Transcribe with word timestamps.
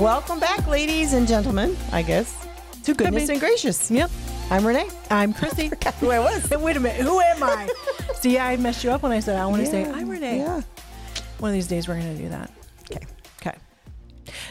Welcome 0.00 0.40
back, 0.40 0.66
ladies 0.66 1.12
and 1.12 1.28
gentlemen, 1.28 1.76
I 1.92 2.00
guess, 2.00 2.46
to 2.84 2.94
Goodness 2.94 3.28
and 3.28 3.38
Gracious. 3.38 3.90
Yep. 3.90 4.10
I'm 4.48 4.66
Renee. 4.66 4.88
I'm 5.10 5.34
Chrissy. 5.34 5.70
Who 6.00 6.10
I 6.10 6.18
was. 6.18 6.48
Wait 6.58 6.78
a 6.78 6.80
minute. 6.80 7.02
Who 7.02 7.20
am 7.20 7.42
I? 7.42 7.68
See, 8.14 8.38
I 8.38 8.56
messed 8.56 8.82
you 8.82 8.90
up 8.92 9.02
when 9.02 9.12
I 9.12 9.20
said 9.20 9.38
I 9.38 9.44
want 9.44 9.60
to 9.62 9.70
say 9.70 9.84
I'm 9.84 10.08
Renee. 10.08 10.38
Yeah. 10.38 10.62
One 11.38 11.50
of 11.50 11.52
these 11.54 11.66
days 11.66 11.86
we're 11.86 12.00
going 12.00 12.16
to 12.16 12.22
do 12.22 12.30
that. 12.30 12.50
Okay. 12.90 13.04
Okay. 13.42 13.58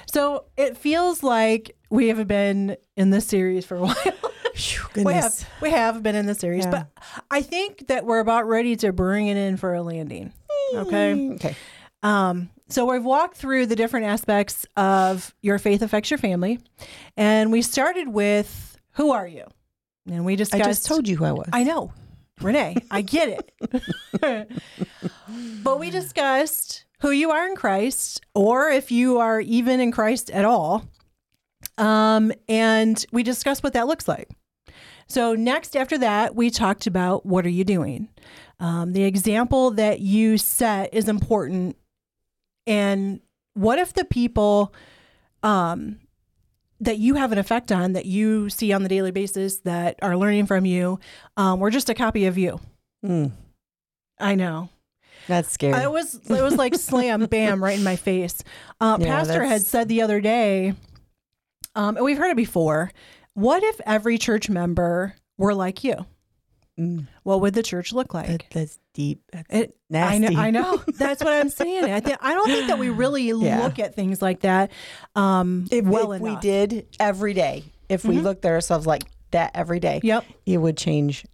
So 0.06 0.46
it 0.56 0.78
feels 0.78 1.24
like 1.24 1.76
we 1.90 2.10
have 2.10 2.28
been 2.28 2.78
in 2.96 3.10
this 3.10 3.26
series 3.26 3.66
for 3.66 3.78
a 3.78 3.82
while. 3.82 3.96
Phew, 4.54 5.04
we 5.04 5.14
have 5.14 5.50
we 5.62 5.72
have 5.72 6.04
been 6.04 6.16
in 6.16 6.28
the 6.28 6.36
series, 6.36 6.66
Yeah. 6.66 6.86
but 6.96 7.04
I 7.32 7.42
think 7.42 7.88
that 7.88 8.06
we're 8.06 8.20
about 8.20 8.48
ready 8.48 8.76
to 8.78 8.94
bring 8.94 9.26
it 9.28 9.38
in 9.38 9.58
for 9.58 9.74
a 9.74 9.82
landing. 9.82 10.32
Okay. 10.76 11.32
Okay. 11.32 11.56
Um, 12.04 12.50
so 12.70 12.86
we've 12.86 13.04
walked 13.04 13.38
through 13.38 13.66
the 13.66 13.76
different 13.76 14.06
aspects 14.06 14.66
of 14.78 15.34
your 15.42 15.60
faith 15.60 15.82
affects 15.82 16.10
your 16.12 16.18
family, 16.18 16.60
and 17.18 17.52
we 17.52 17.62
started 17.62 18.08
with 18.08 18.78
who 18.94 19.12
are 19.12 19.28
you, 19.28 19.46
and 20.10 20.26
we 20.26 20.34
I 20.34 20.36
just 20.36 20.86
told 20.86 21.08
you 21.08 21.18
who 21.18 21.26
I 21.26 21.32
was. 21.32 21.50
I 21.52 21.64
know, 21.64 21.94
Renee. 22.42 22.78
I 22.92 23.02
get 23.02 23.50
it. 24.22 24.52
but 25.64 25.80
we 25.80 25.90
discussed 25.90 26.86
who 27.02 27.12
you 27.12 27.32
are 27.32 27.48
in 27.48 27.56
Christ, 27.56 28.22
or 28.36 28.70
if 28.70 28.92
you 28.92 29.20
are 29.20 29.40
even 29.42 29.80
in 29.80 29.92
Christ 29.92 30.30
at 30.30 30.46
all. 30.46 30.86
Um, 31.78 32.32
and 32.48 33.06
we 33.12 33.24
discussed 33.24 33.64
what 33.64 33.74
that 33.74 33.88
looks 33.88 34.08
like. 34.08 34.30
So 35.08 35.34
next, 35.34 35.76
after 35.76 35.98
that, 35.98 36.36
we 36.36 36.50
talked 36.50 36.86
about 36.86 37.26
what 37.26 37.46
are 37.46 37.50
you 37.50 37.64
doing. 37.64 38.10
Um, 38.60 38.94
the 38.94 39.04
example 39.04 39.72
that 39.72 40.02
you 40.02 40.38
set 40.38 40.94
is 40.94 41.08
important. 41.08 41.78
And 42.70 43.20
what 43.56 43.80
if 43.80 43.94
the 43.94 44.06
people 44.06 44.74
um, 45.44 46.00
that 46.80 46.98
you 47.00 47.16
have 47.16 47.32
an 47.32 47.38
effect 47.38 47.72
on, 47.72 47.94
that 47.94 48.06
you 48.06 48.50
see 48.50 48.72
on 48.72 48.84
the 48.84 48.90
daily 48.90 49.12
basis, 49.12 49.58
that 49.62 49.98
are 50.02 50.16
learning 50.16 50.46
from 50.46 50.66
you, 50.66 51.00
um, 51.36 51.60
were 51.60 51.72
just 51.72 51.90
a 51.90 51.94
copy 51.94 52.26
of 52.28 52.38
you? 52.38 52.60
Mm, 53.06 53.32
I 54.20 54.36
know. 54.36 54.70
that's 55.28 55.52
scary. 55.52 55.82
It 55.84 55.92
was 55.92 56.16
it 56.16 56.42
was 56.42 56.56
like 56.56 56.76
slam 56.76 57.26
bam 57.30 57.64
right 57.64 57.78
in 57.78 57.84
my 57.84 57.96
face. 57.96 58.44
Uh, 58.80 58.98
Yeah, 59.00 59.08
Pastor 59.08 59.44
had 59.44 59.62
said 59.64 59.88
the 59.90 60.02
other 60.02 60.22
day, 60.22 60.74
um, 61.76 61.96
and 61.98 62.06
we've 62.06 62.18
heard 62.18 62.32
it 62.32 62.38
before. 62.38 62.92
What 63.34 63.64
if 63.64 63.80
every 63.86 64.18
church 64.18 64.50
member 64.50 65.16
were 65.38 65.54
like 65.56 65.84
you? 65.84 66.06
Mm, 66.80 67.08
What 67.24 67.42
would 67.42 67.54
the 67.54 67.64
church 67.64 67.92
look 67.92 68.14
like? 68.14 68.28
that, 68.28 68.44
that's 68.52 68.80
deep. 68.94 69.22
That's 69.34 69.48
It, 69.50 69.78
nasty. 69.90 70.28
I 70.28 70.30
know, 70.30 70.40
I 70.40 70.50
know. 70.52 70.84
That's 70.98 71.22
what 71.24 71.34
I'm 71.34 71.50
saying. 71.50 71.84
I 71.86 72.00
think 72.00 72.18
I 72.22 72.34
don't 72.34 72.48
think 72.48 72.68
that 72.68 72.80
we 72.80 72.90
really 72.90 73.24
Yeah. 73.32 73.62
look 73.64 73.80
at 73.80 73.96
things 73.96 74.22
like 74.22 74.42
that 74.42 74.72
um, 75.16 75.66
If, 75.72 75.86
well 75.86 76.14
if 76.14 76.22
we 76.22 76.36
did 76.38 76.88
every 77.00 77.34
day, 77.34 77.66
if 77.90 78.06
we 78.06 78.16
Mhm. 78.18 78.24
looked 78.24 78.46
at 78.46 78.52
ourselves 78.52 78.88
like 78.88 79.04
that 79.32 79.52
every 79.56 79.80
day, 79.80 80.00
Yep. 80.04 80.26
it 80.46 80.58
would 80.58 80.78
change 80.78 81.26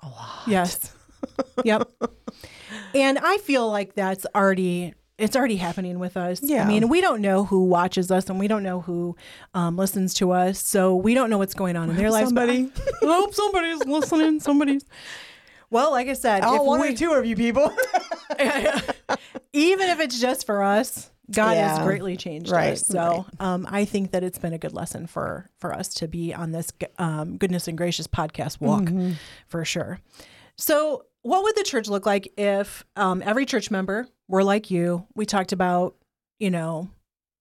a 0.00 0.08
lot. 0.08 0.42
Yes. 0.48 0.92
yep. 1.64 1.88
And 2.94 3.18
I 3.22 3.38
feel 3.38 3.68
like 3.70 3.94
that's 3.94 4.26
already 4.34 4.94
it's 5.22 5.36
already 5.36 5.56
happening 5.56 5.98
with 5.98 6.16
us. 6.16 6.40
Yeah. 6.42 6.64
I 6.64 6.68
mean, 6.68 6.88
we 6.88 7.00
don't 7.00 7.20
know 7.22 7.44
who 7.44 7.64
watches 7.64 8.10
us 8.10 8.28
and 8.28 8.38
we 8.38 8.48
don't 8.48 8.62
know 8.62 8.80
who 8.82 9.16
um, 9.54 9.76
listens 9.76 10.12
to 10.14 10.32
us. 10.32 10.58
So 10.58 10.96
we 10.96 11.14
don't 11.14 11.30
know 11.30 11.38
what's 11.38 11.54
going 11.54 11.76
on 11.76 11.88
in 11.90 11.96
their 11.96 12.10
lives. 12.10 12.28
Somebody. 12.28 12.70
I 13.02 13.06
hope 13.06 13.32
somebody's 13.32 13.84
listening. 13.86 14.40
Somebody's. 14.40 14.84
Well, 15.70 15.90
like 15.90 16.06
I 16.08 16.12
said, 16.12 16.42
Oh, 16.44 16.56
if 16.56 16.62
one 16.64 16.80
we- 16.82 16.92
or 16.92 16.94
two 16.94 17.12
of 17.12 17.24
you 17.24 17.34
people. 17.34 17.72
even 19.54 19.88
if 19.88 20.00
it's 20.00 20.20
just 20.20 20.44
for 20.46 20.62
us, 20.62 21.10
God 21.30 21.56
has 21.56 21.78
greatly 21.78 22.16
changed 22.16 22.50
Right, 22.50 22.72
us. 22.74 22.86
So 22.86 23.24
um, 23.40 23.66
I 23.70 23.86
think 23.86 24.10
that 24.12 24.22
it's 24.22 24.38
been 24.38 24.52
a 24.52 24.58
good 24.58 24.74
lesson 24.74 25.06
for 25.06 25.48
for 25.58 25.72
us 25.74 25.88
to 25.94 26.08
be 26.08 26.34
on 26.34 26.52
this 26.52 26.72
um, 26.98 27.38
goodness 27.38 27.68
and 27.68 27.78
gracious 27.78 28.06
podcast 28.06 28.60
walk 28.60 28.82
Mm-hmm. 28.82 29.12
for 29.48 29.64
sure. 29.64 29.98
So, 30.58 31.06
what 31.22 31.42
would 31.44 31.56
the 31.56 31.62
church 31.62 31.88
look 31.88 32.04
like 32.04 32.30
if 32.36 32.84
um, 32.96 33.22
every 33.24 33.46
church 33.46 33.70
member 33.70 34.08
were 34.32 34.42
like 34.42 34.70
you? 34.70 35.06
We 35.14 35.26
talked 35.26 35.52
about, 35.52 35.94
you 36.40 36.50
know, 36.50 36.90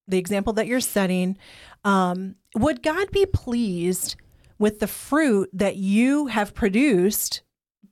the 0.07 0.17
example 0.17 0.53
that 0.53 0.67
you're 0.67 0.81
setting. 0.81 1.37
Um, 1.85 2.35
would 2.53 2.83
God 2.83 3.09
be 3.11 3.25
pleased 3.25 4.17
with 4.59 4.79
the 4.79 4.87
fruit 4.87 5.49
that 5.53 5.77
you 5.77 6.27
have 6.27 6.53
produced 6.53 7.41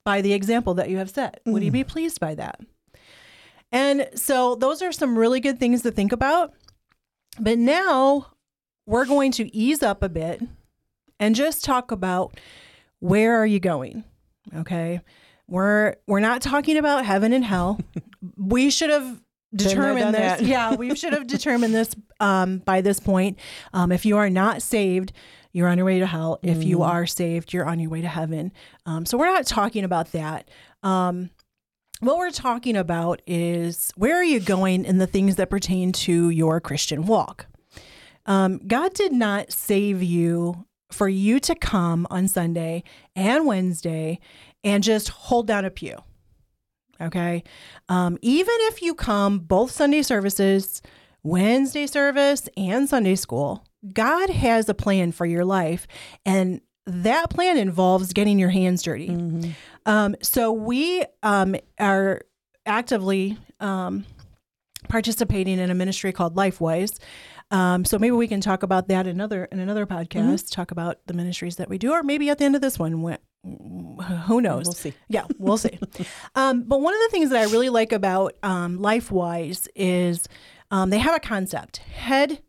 by 0.03 0.21
the 0.21 0.33
example 0.33 0.73
that 0.75 0.89
you 0.89 0.97
have 0.97 1.09
set? 1.09 1.39
Would 1.45 1.63
He 1.63 1.69
be 1.69 1.85
pleased 1.85 2.19
by 2.19 2.35
that? 2.35 2.59
And 3.71 4.09
so, 4.15 4.55
those 4.55 4.81
are 4.81 4.91
some 4.91 5.17
really 5.17 5.39
good 5.39 5.59
things 5.59 5.81
to 5.83 5.91
think 5.91 6.11
about. 6.11 6.53
But 7.39 7.57
now 7.57 8.33
we're 8.85 9.05
going 9.05 9.31
to 9.33 9.55
ease 9.55 9.81
up 9.81 10.03
a 10.03 10.09
bit 10.09 10.41
and 11.19 11.35
just 11.35 11.63
talk 11.63 11.91
about 11.91 12.37
where 12.99 13.37
are 13.37 13.45
you 13.45 13.61
going? 13.61 14.03
Okay. 14.53 14.99
We're 15.47 15.95
we're 16.05 16.19
not 16.19 16.41
talking 16.41 16.77
about 16.77 17.05
heaven 17.05 17.31
and 17.31 17.45
hell. 17.45 17.79
we 18.37 18.69
should 18.69 18.89
have 18.89 19.21
determined 19.55 20.13
this. 20.13 20.41
yeah, 20.41 20.75
we 20.75 20.95
should 20.95 21.13
have 21.13 21.27
determined 21.27 21.73
this 21.73 21.95
um, 22.19 22.59
by 22.59 22.81
this 22.81 22.99
point. 22.99 23.39
Um, 23.73 23.91
if 23.91 24.05
you 24.05 24.17
are 24.17 24.29
not 24.29 24.61
saved, 24.61 25.11
you're 25.51 25.67
on 25.67 25.77
your 25.77 25.85
way 25.85 25.99
to 25.99 26.05
hell. 26.05 26.39
If 26.43 26.63
you 26.63 26.77
Mm-hmm. 26.79 26.89
are 26.91 27.05
saved, 27.07 27.53
you're 27.53 27.65
on 27.65 27.79
your 27.79 27.89
way 27.89 28.01
to 28.01 28.07
heaven. 28.07 28.51
Um, 28.85 29.05
so 29.05 29.17
we're 29.17 29.25
not 29.33 29.47
talking 29.47 29.83
about 29.83 30.11
that. 30.11 30.49
Um, 30.83 31.31
what 32.01 32.17
we're 32.17 32.31
talking 32.31 32.77
about 32.77 33.21
is 33.27 33.91
where 33.95 34.15
are 34.15 34.23
you 34.23 34.39
going 34.39 34.85
in 34.85 34.99
the 34.99 35.07
things 35.07 35.35
that 35.37 35.49
pertain 35.49 35.91
to 35.93 36.29
your 36.29 36.61
Christian 36.61 37.05
walk. 37.07 37.47
Um, 38.25 38.59
God 38.67 38.93
did 38.93 39.11
not 39.11 39.51
save 39.51 40.03
you 40.03 40.65
for 40.91 41.09
you 41.09 41.39
to 41.41 41.55
come 41.55 42.05
on 42.11 42.27
Sunday 42.27 42.83
and 43.15 43.45
Wednesday 43.45 44.19
and 44.63 44.83
just 44.83 45.09
hold 45.09 45.47
down 45.47 45.65
a 45.65 45.71
pew. 45.71 45.97
Okay. 47.01 47.43
Um, 47.87 48.17
even 48.21 48.55
if 48.61 48.81
you 48.81 48.93
come 48.93 49.39
both 49.39 49.71
Sunday 49.71 50.01
services, 50.01 50.81
Wednesday 51.23 51.87
service, 51.87 52.49
and 52.57 52.89
Sunday 52.89 53.15
school, 53.15 53.65
God 53.93 54.29
has 54.29 54.67
a 54.67 54.73
plan 54.73 55.11
for 55.11 55.25
your 55.25 55.45
life. 55.45 55.87
And 56.25 56.61
that 56.85 57.29
plan 57.29 57.57
involves 57.57 58.13
getting 58.13 58.39
your 58.39 58.49
hands 58.49 58.81
dirty. 58.81 59.09
Mm-hmm. 59.09 59.51
Um, 59.85 60.15
so 60.21 60.51
we 60.51 61.03
um, 61.23 61.55
are 61.79 62.21
actively 62.65 63.37
um, 63.59 64.05
participating 64.87 65.59
in 65.59 65.69
a 65.69 65.75
ministry 65.75 66.11
called 66.11 66.35
LifeWise. 66.35 66.99
Um, 67.51 67.85
so 67.85 67.97
maybe 67.97 68.11
we 68.11 68.27
can 68.27 68.41
talk 68.41 68.63
about 68.63 68.87
that 68.89 69.07
in 69.07 69.15
another 69.15 69.45
in 69.45 69.59
another 69.59 69.85
podcast. 69.85 70.51
Talk 70.51 70.71
about 70.71 70.99
the 71.07 71.13
ministries 71.13 71.55
that 71.55 71.67
we 71.67 71.79
do, 71.79 71.91
or 71.91 72.03
maybe 72.03 72.29
at 72.29 72.37
the 72.37 72.45
end 72.45 72.55
of 72.55 72.61
this 72.61 72.77
one, 72.77 73.01
who 74.25 74.41
knows? 74.41 74.65
We'll 74.65 74.73
see. 74.73 74.93
Yeah, 75.07 75.25
we'll 75.37 75.57
see. 75.57 75.79
um, 76.35 76.63
but 76.63 76.81
one 76.81 76.93
of 76.93 76.99
the 76.99 77.09
things 77.11 77.29
that 77.29 77.39
I 77.39 77.51
really 77.51 77.69
like 77.69 77.91
about 77.91 78.35
um, 78.43 78.79
LifeWise 78.79 79.67
is 79.75 80.27
um, 80.71 80.89
they 80.89 80.99
have 80.99 81.15
a 81.15 81.19
concept: 81.19 81.77
head, 81.77 82.41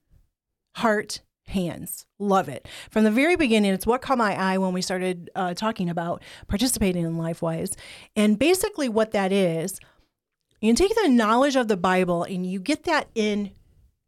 heart, 0.76 1.20
hands. 1.46 2.06
Love 2.18 2.48
it. 2.48 2.66
From 2.90 3.04
the 3.04 3.10
very 3.10 3.36
beginning, 3.36 3.72
it's 3.72 3.86
what 3.86 4.02
caught 4.02 4.18
my 4.18 4.34
eye 4.34 4.58
when 4.58 4.72
we 4.72 4.82
started 4.82 5.30
uh, 5.34 5.54
talking 5.54 5.88
about 5.88 6.22
participating 6.48 7.04
in 7.04 7.16
LifeWise. 7.16 7.76
And 8.16 8.38
basically, 8.38 8.88
what 8.88 9.12
that 9.12 9.32
is, 9.32 9.78
you 10.60 10.74
take 10.74 10.94
the 11.02 11.08
knowledge 11.08 11.56
of 11.56 11.68
the 11.68 11.76
Bible 11.76 12.24
and 12.24 12.46
you 12.46 12.60
get 12.60 12.84
that 12.84 13.08
in 13.14 13.52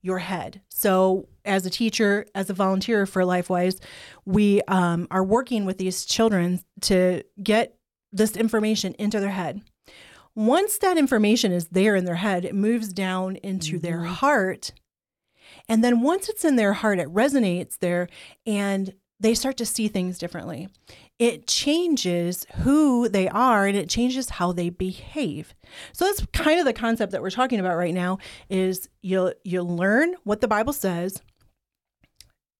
your 0.02 0.18
head. 0.18 0.60
So, 0.68 1.28
as 1.44 1.64
a 1.66 1.70
teacher, 1.70 2.26
as 2.34 2.50
a 2.50 2.54
volunteer 2.54 3.06
for 3.06 3.22
LifeWise, 3.22 3.82
we 4.24 4.62
um, 4.68 5.08
are 5.10 5.24
working 5.24 5.64
with 5.64 5.78
these 5.78 6.04
children 6.04 6.60
to 6.82 7.22
get 7.42 7.76
this 8.12 8.36
information 8.36 8.94
into 8.98 9.18
their 9.20 9.30
head. 9.30 9.62
Once 10.34 10.78
that 10.78 10.96
information 10.96 11.52
is 11.52 11.68
there 11.68 11.94
in 11.94 12.04
their 12.04 12.16
head, 12.16 12.44
it 12.44 12.54
moves 12.54 12.92
down 12.92 13.36
into 13.36 13.78
their 13.78 14.02
heart. 14.02 14.72
And 15.68 15.84
then 15.84 16.00
once 16.00 16.28
it's 16.28 16.44
in 16.44 16.56
their 16.56 16.72
heart, 16.72 16.98
it 16.98 17.08
resonates 17.08 17.78
there 17.78 18.08
and 18.46 18.94
they 19.20 19.34
start 19.34 19.56
to 19.58 19.66
see 19.66 19.88
things 19.88 20.18
differently. 20.18 20.68
It 21.22 21.46
changes 21.46 22.46
who 22.62 23.08
they 23.08 23.28
are 23.28 23.64
and 23.64 23.76
it 23.76 23.88
changes 23.88 24.28
how 24.28 24.50
they 24.50 24.70
behave. 24.70 25.54
So 25.92 26.04
that's 26.04 26.26
kind 26.32 26.58
of 26.58 26.64
the 26.64 26.72
concept 26.72 27.12
that 27.12 27.22
we're 27.22 27.30
talking 27.30 27.60
about 27.60 27.76
right 27.76 27.94
now 27.94 28.18
is 28.50 28.88
you 29.02 29.32
you 29.44 29.62
learn 29.62 30.16
what 30.24 30.40
the 30.40 30.48
Bible 30.48 30.72
says. 30.72 31.22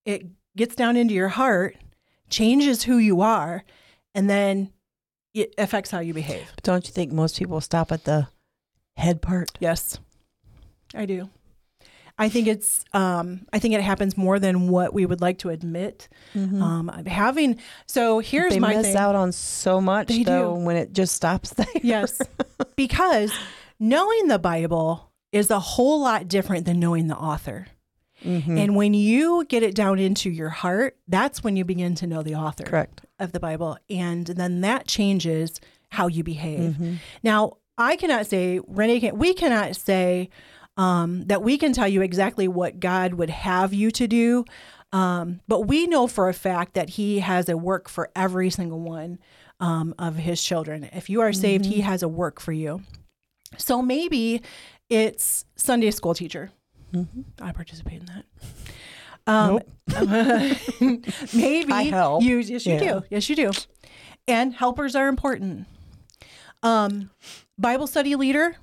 It 0.05 0.27
gets 0.55 0.75
down 0.75 0.95
into 0.95 1.13
your 1.13 1.27
heart, 1.27 1.75
changes 2.29 2.83
who 2.83 2.99
you 2.99 3.19
are, 3.19 3.65
and 4.15 4.29
then 4.29 4.71
it 5.33 5.53
affects 5.57 5.91
how 5.91 5.99
you 5.99 6.13
behave. 6.13 6.49
But 6.55 6.63
don't 6.63 6.87
you 6.87 6.93
think 6.93 7.11
most 7.11 7.37
people 7.37 7.59
stop 7.59 7.91
at 7.91 8.05
the 8.05 8.29
head 8.95 9.21
part? 9.21 9.51
Yes, 9.59 9.99
I 10.95 11.05
do. 11.05 11.29
I 12.17 12.29
think 12.29 12.47
it's. 12.47 12.85
Um, 12.93 13.45
I 13.51 13.59
think 13.59 13.73
it 13.73 13.81
happens 13.81 14.15
more 14.17 14.37
than 14.39 14.67
what 14.67 14.93
we 14.93 15.05
would 15.05 15.19
like 15.21 15.39
to 15.39 15.49
admit. 15.49 16.07
Um, 16.35 16.91
having 17.07 17.57
so 17.87 18.19
here's 18.19 18.53
Mm-hmm. 18.53 18.53
they 18.53 18.59
my 18.59 18.75
miss 18.75 18.87
thing. 18.87 18.97
out 18.97 19.15
on 19.15 19.31
so 19.31 19.81
much 19.81 20.07
They 20.09 20.23
though 20.23 20.55
do. 20.55 20.63
when 20.63 20.75
it 20.77 20.93
just 20.93 21.15
stops 21.15 21.51
there. 21.51 21.65
Yes, 21.81 22.21
because 22.75 23.31
knowing 23.79 24.27
the 24.27 24.39
Bible 24.39 25.11
is 25.31 25.49
a 25.49 25.59
whole 25.59 26.01
lot 26.01 26.27
different 26.27 26.65
than 26.65 26.79
knowing 26.79 27.07
the 27.07 27.15
author. 27.17 27.67
Mm-hmm. 28.23 28.57
And 28.57 28.75
when 28.75 28.93
you 28.93 29.43
get 29.49 29.63
it 29.63 29.75
down 29.75 29.99
into 29.99 30.29
your 30.29 30.49
heart, 30.49 30.95
that's 31.07 31.43
when 31.43 31.57
you 31.57 31.65
begin 31.65 31.93
to 31.95 32.07
know 32.07 32.21
the 32.23 32.35
author 32.35 32.63
Correct. 32.63 33.01
of 33.19 33.31
the 33.33 33.39
Bible. 33.39 33.77
And 33.89 34.27
then 34.27 34.61
that 34.61 34.87
changes 34.87 35.59
how 35.89 36.07
you 36.07 36.23
behave. 36.23 36.73
Mm-hmm. 36.75 36.93
Now, 37.23 37.57
I 37.77 37.95
cannot 37.97 38.27
say, 38.27 38.61
Renee, 38.67 39.01
can, 39.01 39.17
we 39.17 39.33
cannot 39.33 39.75
say 39.75 40.29
um, 40.77 41.25
that 41.25 41.41
we 41.43 41.57
can 41.57 41.73
tell 41.73 41.87
you 41.87 42.01
exactly 42.01 42.47
what 42.47 42.79
God 42.79 43.13
would 43.15 43.29
have 43.29 43.73
you 43.73 43.91
to 43.91 44.07
do. 44.07 44.45
Um, 44.91 45.39
but 45.47 45.61
we 45.61 45.87
know 45.87 46.07
for 46.07 46.29
a 46.29 46.33
fact 46.33 46.73
that 46.75 46.89
He 46.91 47.19
has 47.19 47.49
a 47.49 47.57
work 47.57 47.89
for 47.89 48.09
every 48.15 48.49
single 48.49 48.79
one 48.79 49.19
um, 49.59 49.95
of 49.97 50.15
His 50.17 50.43
children. 50.43 50.89
If 50.93 51.09
you 51.09 51.21
are 51.21 51.33
saved, 51.33 51.65
He 51.65 51.81
has 51.81 52.03
a 52.03 52.07
work 52.07 52.39
for 52.39 52.51
you. 52.51 52.81
So 53.57 53.81
maybe 53.81 54.41
it's 54.89 55.45
Sunday 55.55 55.91
school 55.91 56.13
teacher. 56.13 56.51
I 57.41 57.51
participate 57.51 58.01
in 58.01 58.05
that. 58.07 58.25
Um, 59.25 59.61
maybe 61.33 61.71
I 61.71 61.83
help. 61.83 62.23
you. 62.23 62.37
Yes, 62.37 62.65
you 62.65 62.73
Yeah. 62.73 62.79
do. 62.79 63.03
Yes, 63.09 63.29
you 63.29 63.35
do. 63.35 63.51
And 64.27 64.53
helpers 64.53 64.95
are 64.95 65.07
important. 65.07 65.65
Um, 66.61 67.09
Bible 67.57 67.87
study 67.87 68.15
leader. 68.15 68.57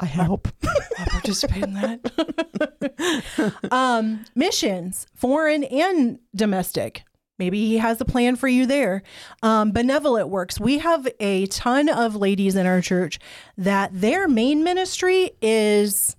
I 0.00 0.06
help. 0.06 0.48
I'll 0.98 1.06
participate 1.06 1.62
in 1.62 1.74
that. 1.74 3.54
um, 3.70 4.24
missions, 4.34 5.06
foreign 5.14 5.64
and 5.64 6.18
domestic. 6.34 7.04
Maybe 7.38 7.66
he 7.66 7.78
has 7.78 8.00
a 8.00 8.04
plan 8.04 8.36
for 8.36 8.46
you 8.46 8.64
there. 8.66 9.02
Um, 9.42 9.72
benevolent 9.72 10.28
works. 10.28 10.60
We 10.60 10.78
have 10.78 11.08
a 11.18 11.46
ton 11.46 11.88
of 11.88 12.14
ladies 12.14 12.54
in 12.54 12.66
our 12.66 12.80
church 12.80 13.18
that 13.58 13.90
their 13.92 14.28
main 14.28 14.62
ministry 14.62 15.32
is 15.42 16.16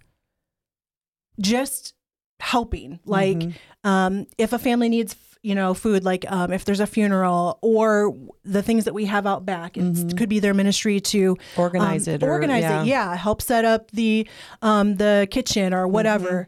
just 1.40 1.94
helping. 2.40 3.00
Like, 3.06 3.44
um, 3.84 4.28
if 4.38 4.52
a 4.52 4.60
family 4.60 4.90
needs, 4.90 5.16
you 5.46 5.54
know, 5.54 5.76
food, 5.76 6.04
like 6.04 6.26
um, 6.32 6.52
if 6.52 6.66
there's 6.66 6.80
a 6.80 6.88
funeral 6.88 7.60
or 7.62 8.16
the 8.44 8.64
things 8.64 8.86
that 8.86 8.94
we 8.96 9.06
have 9.06 9.28
out 9.28 9.46
back, 9.46 9.78
it 9.78 10.18
could 10.18 10.28
be 10.28 10.40
their 10.40 10.56
ministry 10.56 11.00
to 11.00 11.38
Organize 11.56 12.08
um, 12.08 12.16
it 12.16 12.24
or- 12.24 12.32
organize 12.32 12.64
yeah. 12.64 12.82
it. 12.82 12.88
Yeah, 12.88 13.16
help 13.16 13.44
set 13.44 13.64
up 13.64 13.92
the 13.92 14.28
um, 14.64 14.96
the 14.96 15.28
kitchen 15.30 15.74
or 15.74 15.88
whatever. 15.88 16.48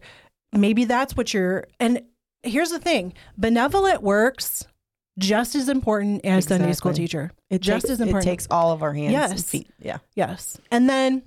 Maybe 0.52 0.86
that's 0.86 1.16
what 1.16 1.32
you're. 1.34 1.68
And 1.80 2.02
here's 2.42 2.72
the 2.72 2.80
thing: 2.80 3.14
benevolent 3.38 4.02
works 4.02 4.66
just 5.20 5.54
as 5.54 5.70
important 5.70 6.26
as 6.26 6.46
Sunday 6.46 6.74
school 6.74 6.94
teacher. 6.94 7.32
It 7.52 7.62
just 7.62 7.86
takes, 7.86 7.92
as 7.92 8.02
important. 8.02 8.26
It 8.26 8.30
takes 8.32 8.48
all 8.50 8.72
of 8.72 8.82
our 8.82 8.94
hands 8.94 9.32
and 9.32 9.46
feet. 9.46 9.70
Yeah. 9.80 9.98
Yes. 10.16 10.58
And 10.72 10.90
then 10.90 11.22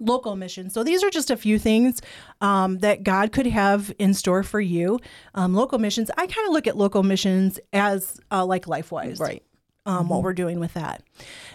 local 0.00 0.34
missions. 0.34 0.72
So 0.74 0.82
these 0.82 1.04
are 1.04 1.10
just 1.10 1.30
a 1.30 1.36
few 1.36 1.58
things 1.58 2.00
um, 2.40 2.78
that 2.78 3.02
God 3.04 3.32
could 3.32 3.46
have 3.46 3.92
in 3.98 4.14
store 4.14 4.42
for 4.42 4.60
you. 4.60 4.98
Um, 5.34 5.54
local 5.54 5.78
missions, 5.78 6.10
I 6.16 6.26
kind 6.26 6.46
of 6.48 6.52
look 6.52 6.66
at 6.66 6.76
local 6.76 7.02
missions 7.02 7.60
as 7.72 8.18
uh, 8.32 8.44
like 8.44 8.64
LifeWise, 8.64 9.20
Right. 9.20 9.42
um, 9.86 10.08
what 10.08 10.22
we're 10.22 10.32
doing 10.32 10.58
with 10.58 10.74
that. 10.74 11.02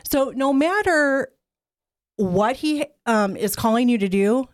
So 0.08 0.32
no 0.36 0.54
matter 0.54 1.32
what 2.18 2.56
He 2.58 2.86
um, 3.06 3.36
is 3.36 3.56
calling 3.56 3.90
you 3.90 3.98
to 3.98 4.08
do, 4.08 4.48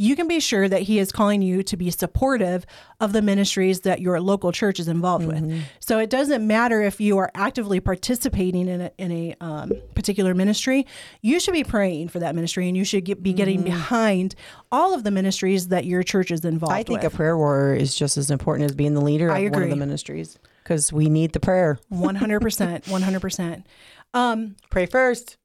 you 0.00 0.14
can 0.14 0.28
be 0.28 0.38
sure 0.38 0.68
that 0.68 0.82
he 0.82 1.00
is 1.00 1.10
calling 1.10 1.42
you 1.42 1.60
to 1.64 1.76
be 1.76 1.90
supportive 1.90 2.64
of 3.00 3.12
the 3.12 3.20
ministries 3.20 3.80
that 3.80 4.00
your 4.00 4.20
local 4.20 4.52
church 4.52 4.78
is 4.78 4.86
involved 4.86 5.26
with. 5.26 5.62
So 5.80 5.98
it 5.98 6.08
doesn't 6.08 6.46
matter 6.46 6.80
if 6.80 7.00
you 7.00 7.18
are 7.18 7.32
actively 7.34 7.80
participating 7.80 8.68
in 8.68 8.80
a, 8.82 8.90
in 8.96 9.10
a 9.10 9.34
um, 9.40 9.72
particular 9.96 10.34
ministry. 10.34 10.86
You 11.20 11.40
should 11.40 11.52
be 11.52 11.64
praying 11.64 12.08
for 12.08 12.20
that 12.20 12.36
ministry, 12.36 12.68
and 12.68 12.76
you 12.76 12.84
should 12.84 13.04
get, 13.04 13.24
be 13.24 13.32
getting 13.32 13.62
behind 13.62 14.36
all 14.70 14.94
of 14.94 15.02
the 15.02 15.10
ministries 15.10 15.68
that 15.68 15.84
your 15.84 16.04
church 16.04 16.30
is 16.30 16.44
involved. 16.44 16.74
I 16.74 16.84
think 16.84 17.02
with. 17.02 17.12
a 17.12 17.16
prayer 17.16 17.36
warrior 17.36 17.74
is 17.74 17.96
just 17.96 18.16
as 18.16 18.30
important 18.30 18.70
as 18.70 18.76
being 18.76 18.94
the 18.94 19.02
leader 19.02 19.32
I 19.32 19.38
of 19.38 19.38
I 19.38 19.40
one 19.40 19.46
of 19.46 19.58
agree. 19.62 19.70
the 19.70 19.76
ministries 19.76 20.38
because 20.62 20.92
we 20.92 21.08
need 21.10 21.32
the 21.32 21.40
prayer. 21.40 21.76
one 21.88 22.14
hundred 22.14 22.40
percent, 22.40 22.86
one 22.86 23.02
hundred 23.02 23.20
percent. 23.20 23.66
Um, 24.14 24.54
Pray 24.70 24.86
first. 24.86 25.38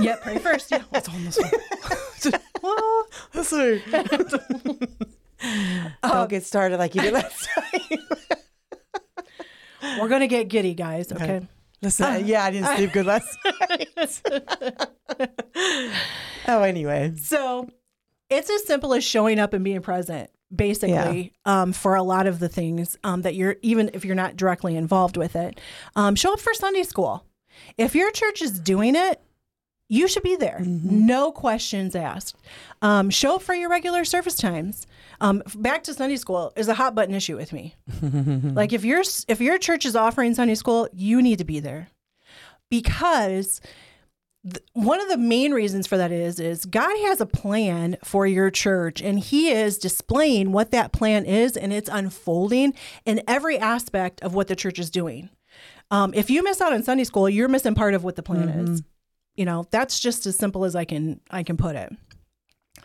yeah, 0.00 0.16
pray 0.22 0.38
first. 0.38 0.70
Yeah, 0.70 0.82
it's 0.94 1.08
on 1.10 1.24
this 1.24 1.38
one. 1.38 2.40
Well, 2.72 3.06
listen. 3.34 3.82
Don't 6.02 6.30
get 6.30 6.44
started 6.44 6.78
like 6.78 6.94
you 6.94 7.00
did 7.02 7.12
last 7.14 7.48
time. 7.54 7.98
We're 10.00 10.08
gonna 10.08 10.28
get 10.28 10.48
giddy, 10.48 10.74
guys. 10.74 11.10
Okay. 11.10 11.46
Listen, 11.82 12.24
yeah, 12.26 12.44
I 12.44 12.50
didn't 12.52 12.76
sleep 12.76 12.92
good 12.92 13.06
last 13.06 13.36
night. 13.60 13.88
oh, 16.46 16.62
anyway. 16.62 17.14
So 17.16 17.68
it's 18.30 18.48
as 18.48 18.64
simple 18.64 18.94
as 18.94 19.02
showing 19.02 19.40
up 19.40 19.52
and 19.52 19.64
being 19.64 19.80
present, 19.80 20.30
basically, 20.54 21.32
um, 21.44 21.72
for 21.72 21.96
a 21.96 22.02
lot 22.04 22.28
of 22.28 22.38
the 22.38 22.48
things 22.48 22.96
um, 23.02 23.22
that 23.22 23.34
you're, 23.34 23.56
even 23.62 23.90
if 23.94 24.04
you're 24.04 24.14
not 24.14 24.36
directly 24.36 24.76
involved 24.76 25.16
with 25.16 25.34
it. 25.34 25.60
Um, 25.96 26.14
show 26.14 26.32
up 26.32 26.40
for 26.40 26.54
Sunday 26.54 26.84
school. 26.84 27.26
If 27.76 27.96
your 27.96 28.12
church 28.12 28.40
is 28.42 28.60
doing 28.60 28.94
it, 28.94 29.20
you 29.88 30.08
should 30.08 30.22
be 30.22 30.36
there. 30.36 30.60
No 30.64 31.32
questions 31.32 31.94
asked. 31.94 32.36
Um, 32.80 33.10
show 33.10 33.36
up 33.36 33.42
for 33.42 33.54
your 33.54 33.68
regular 33.68 34.04
service 34.04 34.36
times. 34.36 34.86
Um, 35.20 35.42
back 35.54 35.84
to 35.84 35.94
Sunday 35.94 36.16
school 36.16 36.52
is 36.56 36.68
a 36.68 36.74
hot 36.74 36.94
button 36.94 37.14
issue 37.14 37.36
with 37.36 37.52
me. 37.52 37.76
like 38.02 38.72
if 38.72 38.84
your 38.84 39.02
if 39.28 39.40
your 39.40 39.58
church 39.58 39.84
is 39.84 39.94
offering 39.94 40.34
Sunday 40.34 40.54
school, 40.54 40.88
you 40.92 41.20
need 41.20 41.38
to 41.38 41.44
be 41.44 41.60
there 41.60 41.88
because 42.70 43.60
th- 44.44 44.64
one 44.72 45.00
of 45.00 45.08
the 45.08 45.18
main 45.18 45.52
reasons 45.52 45.86
for 45.86 45.98
that 45.98 46.10
is 46.10 46.40
is 46.40 46.64
God 46.64 46.96
has 47.02 47.20
a 47.20 47.26
plan 47.26 47.98
for 48.02 48.26
your 48.26 48.50
church 48.50 49.02
and 49.02 49.18
he 49.20 49.50
is 49.50 49.76
displaying 49.78 50.52
what 50.52 50.70
that 50.70 50.92
plan 50.92 51.26
is 51.26 51.56
and 51.56 51.72
it's 51.72 51.90
unfolding 51.92 52.72
in 53.04 53.22
every 53.28 53.58
aspect 53.58 54.22
of 54.22 54.34
what 54.34 54.48
the 54.48 54.56
church 54.56 54.78
is 54.78 54.90
doing. 54.90 55.28
Um, 55.90 56.14
if 56.14 56.30
you 56.30 56.42
miss 56.42 56.62
out 56.62 56.72
on 56.72 56.82
Sunday 56.82 57.04
school, 57.04 57.28
you're 57.28 57.48
missing 57.48 57.74
part 57.74 57.92
of 57.92 58.02
what 58.02 58.16
the 58.16 58.22
plan 58.22 58.48
is. 58.48 58.82
You 59.34 59.44
know, 59.44 59.66
that's 59.70 59.98
just 59.98 60.26
as 60.26 60.36
simple 60.36 60.64
as 60.64 60.76
I 60.76 60.84
can 60.84 61.20
I 61.30 61.42
can 61.42 61.56
put 61.56 61.76
it. 61.76 61.92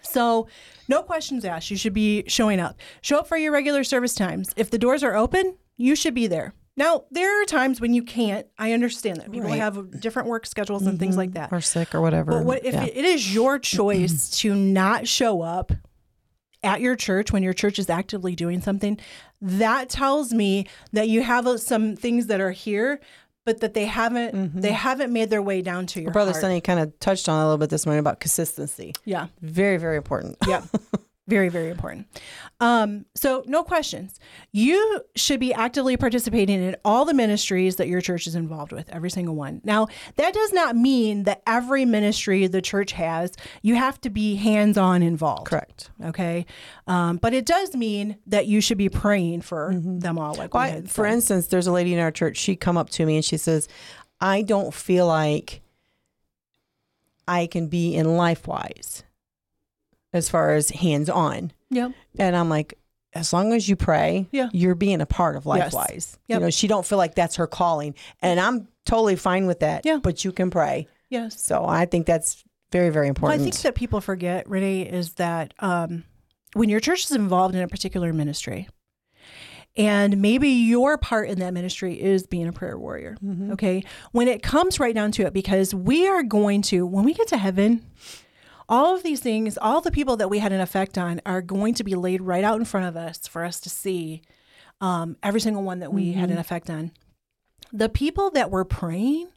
So, 0.02 0.48
no 0.88 1.04
questions 1.04 1.44
asked. 1.44 1.70
You 1.70 1.78
should 1.78 1.94
be 1.94 2.24
showing 2.28 2.60
up. 2.60 2.80
Show 3.02 3.20
up 3.20 3.28
for 3.28 3.38
your 3.38 3.52
regular 3.52 3.84
service 3.84 4.16
times. 4.16 4.54
If 4.56 4.70
the 4.70 4.78
doors 4.78 5.04
are 5.04 5.16
open, 5.16 5.58
you 5.76 5.96
should 5.96 6.14
be 6.14 6.28
there. 6.28 6.54
Now, 6.78 7.06
there 7.10 7.42
are 7.42 7.46
times 7.46 7.82
when 7.82 7.94
you 7.94 8.04
can't. 8.04 8.46
I 8.58 8.72
understand 8.74 9.18
that 9.18 9.32
people 9.32 9.50
Right. 9.50 9.60
have 9.60 10.00
different 10.00 10.30
work 10.30 10.46
schedules 10.46 10.86
and 10.86 11.00
things 11.00 11.18
like 11.18 11.30
mm-hmm. 11.30 11.40
that. 11.40 11.54
Or 11.54 11.60
sick 11.60 11.96
or 11.96 12.02
whatever. 12.02 12.32
But 12.34 12.46
what 12.46 12.66
if 12.66 12.76
Yeah. 12.76 12.86
it 12.86 13.04
is 13.04 13.34
your 13.34 13.58
choice 13.58 14.30
to 14.42 14.54
not 14.54 15.08
show 15.08 15.42
up 15.42 15.72
at 16.64 16.80
your 16.80 16.96
church 16.96 17.32
when 17.32 17.42
your 17.42 17.54
church 17.54 17.80
is 17.80 17.90
actively 17.90 18.36
doing 18.36 18.62
something? 18.62 19.00
That 19.42 19.90
tells 19.90 20.34
me 20.34 20.68
that 20.94 21.10
you 21.10 21.24
have 21.24 21.48
some 21.60 21.96
things 21.96 22.28
that 22.28 22.40
are 22.40 22.52
here, 22.52 23.00
but 23.48 23.62
that 23.62 23.74
they 23.74 23.86
haven't 23.86 24.36
mm-hmm. 24.36 24.60
they 24.60 24.74
haven't 24.74 25.14
made 25.14 25.30
their 25.30 25.42
way 25.42 25.62
down 25.62 25.86
to 25.88 26.02
your 26.02 26.12
Brother 26.12 26.32
heart. 26.32 26.42
Sonny 26.42 26.60
kind 26.60 26.82
of 26.82 27.00
touched 27.00 27.30
on 27.30 27.40
a 27.40 27.46
little 27.46 27.58
bit 27.58 27.70
this 27.70 27.86
morning 27.86 28.02
about 28.02 28.20
consistency. 28.20 28.94
Yeah. 29.06 29.28
Very, 29.42 29.78
very 29.78 29.96
important. 29.96 30.36
Yeah. 30.46 30.64
very, 31.28 31.50
very 31.50 31.70
important. 31.70 32.08
Um, 32.60 33.06
so, 33.16 33.44
no 33.46 33.64
questions. 33.64 34.20
You 34.52 35.02
should 35.16 35.40
be 35.40 35.54
actively 35.54 35.98
participating 35.98 36.64
in 36.64 36.76
all 36.86 37.04
the 37.06 37.14
ministries 37.14 37.76
that 37.76 37.88
your 37.88 38.02
church 38.02 38.28
is 38.28 38.36
involved 38.36 38.72
with, 38.72 38.90
every 38.90 39.10
single 39.10 39.36
one. 39.36 39.62
Now, 39.64 39.88
that 40.16 40.34
does 40.34 40.54
not 40.54 40.76
mean 40.76 41.24
that 41.24 41.44
every 41.46 41.86
ministry 41.86 42.48
the 42.48 42.62
church 42.62 42.94
has, 42.94 43.34
you 43.62 43.76
have 43.76 44.00
to 44.02 44.10
be 44.10 44.36
hands 44.36 44.78
on 44.78 45.04
involved. 45.04 45.48
Correct. 45.48 45.92
Okay. 46.04 46.46
Um, 46.88 47.18
but 47.18 47.34
it 47.34 47.46
does 47.46 47.76
mean 47.76 48.18
that 48.28 48.48
you 48.48 48.62
should 48.62 48.78
be 48.78 48.90
praying 48.90 49.42
for 49.42 49.74
them 49.76 50.18
all. 50.18 50.34
Like, 50.36 50.54
we 50.54 50.58
Well, 50.60 50.78
I- 50.78 50.82
for 50.84 51.06
said. 51.06 51.14
instance, 51.14 51.48
there's 51.48 51.68
a 51.68 51.72
lady 51.72 51.94
in 51.94 52.00
our 52.00 52.12
church. 52.12 52.38
She 52.38 52.56
come 52.56 52.78
up 52.78 52.90
to 52.92 53.06
me 53.06 53.16
and 53.18 53.26
she 53.26 53.38
says, 53.38 53.68
"I 54.22 54.42
don't 54.42 54.74
feel 54.74 55.06
like 55.08 55.62
I 57.28 57.46
can 57.48 57.68
be 57.68 57.94
in 57.94 58.06
LifeWise 58.06 59.04
as 60.14 60.30
far 60.30 60.54
as 60.54 60.70
hands 60.70 61.10
on." 61.10 61.52
yeah. 61.70 61.90
And 62.20 62.36
I'm 62.36 62.50
like, 62.50 62.78
as 63.14 63.34
long 63.34 63.54
as 63.54 63.68
you 63.68 63.76
pray, 63.76 64.28
Yeah. 64.32 64.50
you're 64.54 64.76
being 64.76 65.02
a 65.02 65.06
part 65.06 65.36
of 65.36 65.46
Yes. 65.46 65.74
LifeWise. 65.74 66.18
Yep. 66.28 66.40
You 66.40 66.46
know, 66.46 66.50
she 66.50 66.68
don't 66.68 66.86
feel 66.86 66.98
like 66.98 67.16
that's 67.16 67.36
her 67.38 67.48
calling, 67.48 67.96
and 68.22 68.40
I'm 68.40 68.68
totally 68.86 69.16
fine 69.16 69.48
with 69.48 69.60
that. 69.62 69.86
Yeah. 69.86 69.98
But 70.02 70.24
you 70.24 70.32
can 70.32 70.50
pray, 70.50 70.88
Yes. 71.10 71.42
so 71.42 71.66
I 71.66 71.86
think 71.86 72.06
that's 72.06 72.44
very, 72.72 72.90
very 72.90 73.12
Well, 73.12 73.32
I 73.32 73.38
think 73.38 73.56
that 73.60 73.76
people 73.76 74.02
forget, 74.02 74.48
Renee, 74.50 74.82
is 74.82 75.14
that 75.14 75.54
um, 75.60 76.04
when 76.54 76.68
your 76.70 76.80
church 76.82 77.06
is 77.06 77.12
involved 77.12 77.56
in 77.56 77.62
a 77.62 77.68
particular 77.68 78.12
ministry, 78.14 78.68
and 79.76 80.22
maybe 80.22 80.50
your 80.50 80.98
part 80.98 81.30
in 81.30 81.40
that 81.40 81.54
ministry 81.54 82.02
is 82.02 82.26
being 82.26 82.48
a 82.48 82.52
prayer 82.52 82.78
warrior. 82.80 83.16
Okay. 83.52 83.84
When 84.12 84.28
it 84.28 84.42
comes 84.42 84.80
right 84.80 84.94
down 84.96 85.12
to 85.14 85.24
it, 85.28 85.34
because 85.34 85.74
we 85.74 86.08
are 86.08 86.24
going 86.24 86.62
to, 86.64 86.86
when 86.86 87.06
we 87.06 87.14
get 87.14 87.28
to 87.28 87.38
heaven, 87.38 87.86
all 88.70 88.96
of 88.96 89.04
these 89.04 89.20
things, 89.22 89.58
all 89.58 89.82
the 89.82 89.92
people 89.92 90.18
that 90.18 90.30
we 90.30 90.40
had 90.40 90.52
an 90.52 90.60
effect 90.62 90.98
on 90.98 91.22
are 91.26 91.42
going 91.42 91.74
to 91.76 91.84
be 91.84 91.96
laid 91.96 92.22
right 92.22 92.44
out 92.44 92.60
in 92.60 92.66
front 92.66 92.86
of 92.88 92.98
us 92.98 93.28
for 93.28 93.44
us 93.46 93.60
to 93.62 93.70
see 93.70 94.22
um, 94.82 95.16
every 95.24 95.40
single 95.42 95.64
one 95.64 95.80
that 95.80 95.92
we 95.94 96.14
had 96.14 96.30
an 96.30 96.38
effect 96.38 96.70
on. 96.70 96.92
The 97.74 97.90
people 97.90 98.30
that 98.32 98.52
were 98.52 98.66
praying 98.66 99.30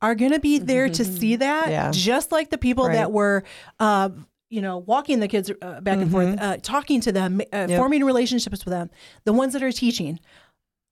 are 0.00 0.14
going 0.14 0.32
to 0.32 0.40
be 0.40 0.58
there 0.58 0.88
to 0.88 1.04
see 1.04 1.36
that, 1.36 1.70
Yeah. 1.70 1.90
just 1.92 2.30
like 2.32 2.50
the 2.50 2.58
people 2.58 2.86
Right. 2.86 2.94
that 2.94 3.12
were, 3.12 3.44
uh, 3.80 4.10
you 4.50 4.60
know, 4.60 4.78
walking 4.78 5.20
the 5.20 5.28
kids 5.28 5.50
uh, 5.62 5.80
back 5.80 5.98
and 5.98 6.10
forth, 6.10 6.38
uh, 6.40 6.56
talking 6.58 7.00
to 7.02 7.12
them, 7.12 7.40
uh, 7.40 7.44
Mm-hmm. 7.56 7.70
Yep. 7.70 7.78
forming 7.78 8.04
relationships 8.04 8.64
with 8.64 8.72
them, 8.72 8.90
the 9.24 9.32
ones 9.32 9.52
that 9.54 9.62
are 9.62 9.72
teaching. 9.72 10.20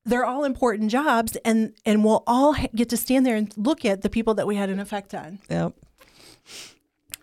They're 0.06 0.24
all 0.24 0.44
important 0.44 0.90
jobs, 0.90 1.36
and 1.44 1.74
and 1.84 2.02
we'll 2.04 2.22
all 2.26 2.54
ha- 2.54 2.68
get 2.74 2.88
to 2.88 2.96
stand 2.96 3.26
there 3.26 3.36
and 3.36 3.52
look 3.58 3.84
at 3.84 4.00
the 4.00 4.08
people 4.08 4.32
that 4.34 4.46
we 4.46 4.56
had 4.56 4.70
an 4.70 4.80
effect 4.80 5.14
on. 5.14 5.40
Yep. 5.50 5.74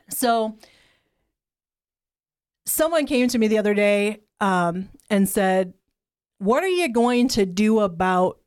So, 0.10 0.58
someone 2.66 3.06
came 3.06 3.28
to 3.30 3.38
me 3.38 3.48
the 3.48 3.58
other 3.58 3.74
day 3.74 4.22
um, 4.40 4.90
and 5.10 5.28
said, 5.28 5.74
"What 6.40 6.64
are 6.64 6.68
you 6.70 6.90
going 6.92 7.28
to 7.30 7.46
do 7.46 7.80
about 7.80 8.40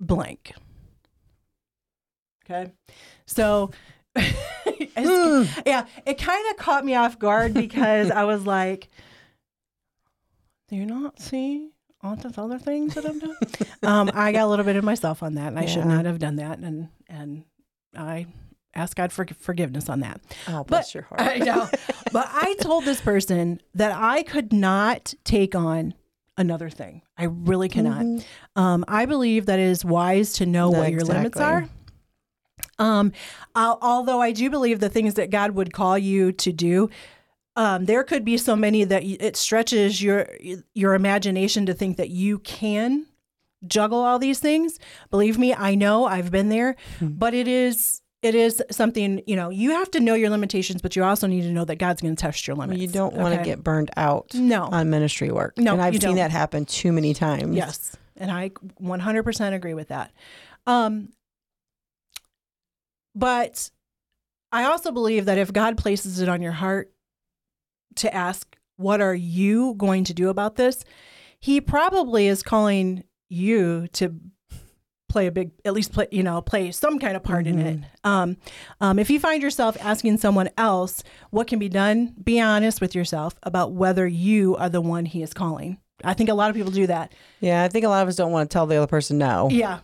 blank?" 0.00 0.52
Okay, 2.44 2.72
so. 3.26 3.70
it's- 4.16 5.62
yeah, 5.66 5.86
it 6.06 6.18
kind 6.18 6.44
of 6.50 6.56
caught 6.56 6.84
me 6.84 6.94
off 6.94 7.18
guard 7.18 7.52
because 7.54 8.10
I 8.10 8.24
was 8.24 8.46
like, 8.46 8.88
"Do 10.68 10.76
you 10.76 10.86
not 10.86 11.18
see 11.20 11.70
all 12.02 12.14
those 12.14 12.38
other 12.38 12.58
things 12.58 12.94
that 12.94 13.04
I'm 13.06 13.18
doing?" 13.18 13.36
um, 13.82 14.10
I 14.14 14.30
got 14.30 14.44
a 14.44 14.46
little 14.46 14.64
bit 14.64 14.76
of 14.76 14.84
myself 14.84 15.22
on 15.22 15.34
that, 15.34 15.48
and 15.48 15.58
I 15.58 15.66
should 15.66 15.86
not 15.86 16.04
have 16.04 16.18
done 16.20 16.36
that, 16.36 16.58
and 16.60 16.88
and 17.08 17.44
I 17.96 18.26
ask 18.74 18.96
God 18.96 19.12
for 19.12 19.26
forgiveness 19.38 19.88
on 19.88 20.00
that. 20.00 20.20
Oh, 20.48 20.64
bless 20.64 20.88
But- 20.88 20.94
your 20.94 21.02
heart. 21.08 21.20
I 21.20 21.38
know. 21.38 21.68
but 22.12 22.28
I 22.32 22.54
told 22.60 22.84
this 22.84 23.00
person 23.00 23.60
that 23.74 23.92
I 23.92 24.22
could 24.22 24.52
not 24.52 25.14
take 25.24 25.54
on 25.54 25.94
another 26.36 26.68
thing. 26.68 27.02
I 27.16 27.24
really 27.24 27.68
cannot. 27.68 28.02
Mm-hmm. 28.04 28.60
Um, 28.60 28.84
I 28.88 29.06
believe 29.06 29.46
that 29.46 29.58
it 29.60 29.68
is 29.68 29.84
wise 29.84 30.32
to 30.34 30.46
know 30.46 30.70
No, 30.70 30.78
what 30.80 30.90
your 30.90 31.02
limits 31.02 31.38
are. 31.38 31.58
exactly. 31.60 31.80
Um, 32.78 33.12
al- 33.54 33.78
although 33.82 34.20
I 34.20 34.32
do 34.32 34.50
believe 34.50 34.80
the 34.80 34.88
things 34.88 35.14
that 35.14 35.30
God 35.30 35.52
would 35.52 35.72
call 35.72 35.96
you 35.96 36.32
to 36.32 36.52
do, 36.52 36.90
um, 37.56 37.84
there 37.84 38.02
could 38.02 38.24
be 38.24 38.36
so 38.36 38.56
many 38.56 38.82
that 38.82 39.04
it 39.04 39.36
stretches 39.36 40.02
your 40.02 40.28
your 40.74 40.94
imagination 40.94 41.66
to 41.66 41.74
think 41.74 41.96
that 41.98 42.10
you 42.10 42.40
can 42.40 43.06
juggle 43.64 44.00
all 44.00 44.18
these 44.18 44.40
things. 44.40 44.78
Believe 45.10 45.38
me, 45.38 45.54
I 45.54 45.76
know 45.76 46.04
I've 46.04 46.32
been 46.32 46.48
there, 46.48 46.74
Hmm. 46.98 47.08
but 47.10 47.32
it 47.32 47.46
is 47.46 48.00
it 48.24 48.34
is 48.34 48.62
something 48.70 49.22
you 49.26 49.36
know 49.36 49.50
you 49.50 49.72
have 49.72 49.90
to 49.90 50.00
know 50.00 50.14
your 50.14 50.30
limitations, 50.30 50.80
but 50.80 50.96
you 50.96 51.04
also 51.04 51.26
need 51.26 51.42
to 51.42 51.50
know 51.50 51.66
that 51.66 51.76
God's 51.76 52.00
going 52.00 52.16
to 52.16 52.20
test 52.20 52.46
your 52.46 52.56
limits. 52.56 52.80
You 52.80 52.88
don't 52.88 53.14
want 53.14 53.34
to 53.34 53.40
okay? 53.40 53.50
get 53.50 53.62
burned 53.62 53.90
out 53.98 54.32
no. 54.34 54.64
on 54.64 54.88
ministry 54.88 55.30
work. 55.30 55.58
No, 55.58 55.74
and 55.74 55.82
I've 55.82 55.92
seen 55.92 56.00
don't. 56.00 56.16
that 56.16 56.30
happen 56.30 56.64
too 56.64 56.90
many 56.90 57.12
times. 57.12 57.54
Yes, 57.54 57.94
and 58.16 58.30
I 58.30 58.48
100% 58.82 59.52
agree 59.52 59.74
with 59.74 59.88
that. 59.88 60.10
Um, 60.66 61.10
but 63.14 63.70
I 64.50 64.64
also 64.64 64.90
believe 64.90 65.26
that 65.26 65.36
if 65.36 65.52
God 65.52 65.76
places 65.76 66.18
it 66.20 66.28
on 66.28 66.40
your 66.40 66.52
heart 66.52 66.90
to 67.96 68.12
ask, 68.12 68.56
what 68.76 69.02
are 69.02 69.14
you 69.14 69.74
going 69.74 70.04
to 70.04 70.14
do 70.14 70.30
about 70.30 70.56
this? 70.56 70.82
He 71.38 71.60
probably 71.60 72.26
is 72.26 72.42
calling 72.42 73.04
you 73.28 73.86
to 73.92 74.18
play 75.14 75.28
a 75.28 75.30
big, 75.30 75.52
at 75.64 75.72
least 75.72 75.92
play, 75.92 76.08
you 76.10 76.24
know, 76.24 76.42
play 76.42 76.72
some 76.72 76.98
kind 76.98 77.16
of 77.16 77.22
part 77.22 77.46
in 77.46 77.58
it. 77.60 77.78
Um, 78.02 78.36
um, 78.80 78.98
if 78.98 79.08
you 79.10 79.20
find 79.20 79.40
yourself 79.40 79.76
asking 79.80 80.18
someone 80.18 80.50
else 80.58 81.04
what 81.30 81.46
can 81.46 81.60
be 81.60 81.68
done, 81.68 82.14
be 82.22 82.40
honest 82.40 82.80
with 82.80 82.96
yourself 82.96 83.36
about 83.44 83.70
whether 83.70 84.08
you 84.08 84.56
are 84.56 84.68
the 84.68 84.80
one 84.80 85.04
he 85.06 85.22
is 85.22 85.32
calling. 85.32 85.78
I 86.02 86.14
think 86.14 86.30
a 86.30 86.34
lot 86.34 86.50
of 86.50 86.56
people 86.56 86.72
do 86.72 86.88
that. 86.88 87.12
Yeah, 87.38 87.62
I 87.62 87.68
think 87.68 87.84
a 87.84 87.88
lot 87.88 88.02
of 88.02 88.08
us 88.08 88.16
don't 88.16 88.32
want 88.32 88.50
to 88.50 88.52
tell 88.52 88.66
the 88.66 88.74
other 88.76 88.88
person 88.88 89.16
no. 89.18 89.48
Yeah. 89.52 89.78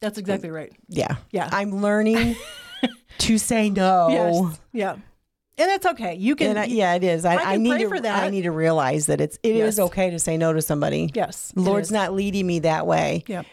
That's 0.00 0.18
exactly 0.18 0.50
right. 0.50 0.70
Yeah. 0.88 1.16
Yeah. 1.30 1.48
I'm 1.50 1.80
learning 1.80 2.36
to 3.18 3.38
say 3.38 3.70
no. 3.70 4.08
Yes. 4.10 4.60
Yeah. 4.72 4.92
And 4.92 5.68
that's 5.70 5.86
okay. 5.86 6.14
You 6.14 6.36
can. 6.36 6.56
I, 6.56 6.66
yeah, 6.66 6.94
it 6.94 7.02
is. 7.02 7.24
I, 7.24 7.34
I 7.34 7.52
I, 7.54 7.56
need 7.56 7.78
to. 7.78 7.88
for 7.88 7.98
that. 7.98 8.22
I 8.22 8.28
need 8.28 8.42
to 8.42 8.52
realize 8.52 9.06
that 9.06 9.20
it's 9.20 9.38
it 9.42 9.56
is 9.56 9.78
Yes. 9.78 9.86
okay 9.86 10.10
to 10.10 10.18
say 10.20 10.36
no 10.36 10.52
to 10.52 10.62
somebody. 10.62 11.10
yes. 11.14 11.52
Lord's 11.56 11.90
not 11.90 12.12
leading 12.12 12.46
me 12.46 12.60
that 12.60 12.86
way. 12.86 13.24
Yep. 13.26 13.46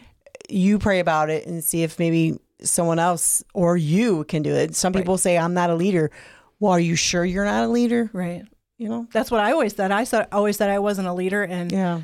You 0.49 0.79
pray 0.79 0.99
about 0.99 1.29
it 1.29 1.45
and 1.47 1.63
see 1.63 1.83
if 1.83 1.97
maybe 1.99 2.37
someone 2.61 2.99
else 2.99 3.43
or 3.53 3.75
you 3.77 4.23
can 4.25 4.41
do 4.41 4.53
it. 4.53 4.75
Some 4.75 4.93
Right. 4.93 5.01
people 5.01 5.17
say 5.17 5.37
I'm 5.37 5.53
not 5.53 5.69
a 5.69 5.75
leader. 5.75 6.11
Well, 6.59 6.71
are 6.71 6.79
you 6.79 6.95
sure 6.95 7.25
you're 7.25 7.45
not 7.45 7.63
a 7.65 7.67
leader? 7.67 8.09
Right. 8.13 8.43
You 8.77 8.89
know. 8.89 9.07
That's 9.11 9.29
what 9.31 9.41
I 9.41 9.51
always 9.51 9.75
said. 9.75 9.91
I 9.91 10.03
said 10.03 10.27
always 10.31 10.57
said 10.57 10.69
I 10.69 10.79
wasn't 10.79 11.07
a 11.07 11.13
leader, 11.13 11.43
and 11.43 11.71
Yeah. 11.71 12.01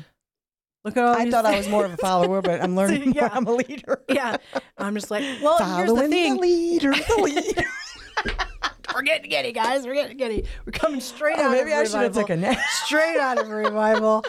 look 0.84 0.96
at 0.96 1.04
all. 1.04 1.14
I 1.14 1.30
thought 1.30 1.46
I 1.46 1.56
was 1.56 1.68
more 1.70 1.84
of 1.84 1.92
a 1.92 1.96
follower, 1.96 2.42
but 2.42 2.62
I'm 2.62 2.76
learning 2.76 3.12
Yeah. 3.16 3.28
I'm 3.32 3.46
a 3.46 3.52
leader. 3.54 4.02
yeah. 4.08 4.36
I'm 4.78 4.94
just 4.94 5.10
like, 5.10 5.22
well, 5.42 5.58
here's 5.58 5.88
Following 5.88 6.10
the 6.10 6.16
thing. 6.16 6.36
leader, 6.38 6.92
the 6.92 7.20
leader. 7.22 7.62
We're 8.94 9.02
getting 9.02 9.30
giddy, 9.30 9.52
guys. 9.52 9.86
We're 9.86 9.94
getting 9.94 10.18
giddy. 10.18 10.44
We're 10.66 10.72
coming 10.72 11.00
straight 11.00 11.36
Oh, 11.38 11.44
out. 11.46 11.52
maybe 11.52 11.72
of 11.72 11.78
I 11.78 11.84
should 11.84 11.94
have 11.94 12.02
revival. 12.14 12.22
took 12.22 12.30
a 12.30 12.36
nap. 12.36 12.58
straight 12.84 13.16
out 13.18 13.38
of 13.38 13.48
revival 13.48 14.22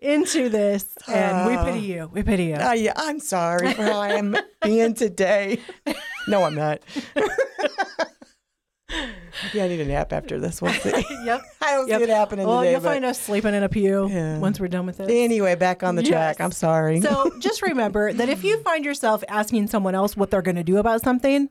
into 0.00 0.48
this, 0.48 0.86
and 1.08 1.46
we 1.46 1.54
Uh, 1.54 1.64
pity 1.64 1.80
you. 1.80 2.10
We 2.12 2.22
pity 2.22 2.44
you. 2.46 2.54
Uh, 2.56 2.72
yeah, 2.72 2.92
I'm 2.96 3.20
sorry 3.20 3.72
for 3.74 3.82
how 3.84 4.00
I 4.00 4.10
am 4.14 4.36
being 4.62 4.94
today. 4.94 5.60
No, 6.28 6.42
I'm 6.44 6.54
not. 6.54 6.80
yeah, 9.54 9.64
I 9.64 9.68
need 9.68 9.80
a 9.80 9.84
nap 9.84 10.12
after 10.12 10.40
this. 10.40 10.60
We'll 10.60 10.72
see. 10.72 10.90
yep. 11.24 11.40
I 11.62 11.72
don't 11.74 11.88
Yep. 11.88 11.98
see 11.98 12.04
it 12.04 12.08
happening 12.10 12.46
Well, 12.46 12.60
today. 12.60 12.72
you'll 12.72 12.80
but 12.80 12.88
find 12.88 13.04
us 13.04 13.20
sleeping 13.20 13.54
in 13.54 13.62
a 13.62 13.68
pew 13.68 14.08
Yeah. 14.10 14.38
once 14.38 14.58
we're 14.58 14.68
done 14.68 14.86
with 14.86 14.96
this. 14.98 15.08
anyway, 15.10 15.54
back 15.54 15.82
on 15.82 15.94
the 15.94 16.02
track. 16.02 16.40
I'm 16.40 16.50
sorry. 16.52 17.00
So 17.00 17.30
just 17.38 17.62
remember 17.62 18.12
that 18.12 18.28
if 18.28 18.42
you 18.42 18.60
find 18.62 18.84
yourself 18.84 19.22
asking 19.28 19.68
someone 19.68 19.94
else 19.94 20.16
what 20.16 20.30
they're 20.30 20.42
going 20.42 20.56
to 20.56 20.64
do 20.64 20.78
about 20.78 21.02
something, 21.02 21.48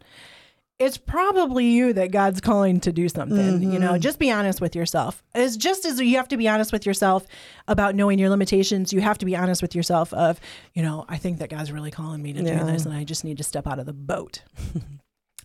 it's 0.79 0.97
probably 0.97 1.65
you 1.65 1.91
that 1.93 2.11
God's 2.11 2.39
calling 2.39 2.79
to 2.81 2.93
do 2.93 3.09
something. 3.09 3.61
You 3.61 3.79
know, 3.79 3.91
mm-hmm. 3.91 4.01
just 4.01 4.17
be 4.17 4.31
honest 4.31 4.61
with 4.61 4.75
yourself. 4.75 5.21
It's 5.35 5.57
just 5.57 5.85
as 5.85 5.99
you 5.99 6.15
have 6.15 6.29
to 6.29 6.37
be 6.37 6.47
honest 6.47 6.71
with 6.71 6.85
yourself 6.85 7.27
about 7.67 7.95
knowing 7.95 8.17
your 8.17 8.29
limitations, 8.29 8.93
you 8.93 9.01
have 9.01 9.17
to 9.17 9.25
be 9.25 9.35
honest 9.35 9.61
with 9.61 9.75
yourself 9.75 10.13
of, 10.13 10.39
you 10.73 10.81
know, 10.81 11.05
I 11.09 11.17
think 11.17 11.39
that 11.39 11.49
God's 11.49 11.71
really 11.71 11.91
calling 11.91 12.21
me 12.21 12.31
to 12.31 12.41
Yeah. 12.41 12.59
do 12.59 12.65
this 12.65 12.85
and 12.85 12.93
I 12.93 13.03
just 13.03 13.25
need 13.25 13.37
to 13.39 13.43
step 13.43 13.67
out 13.67 13.79
of 13.79 13.85
the 13.85 13.93
boat. 13.93 14.41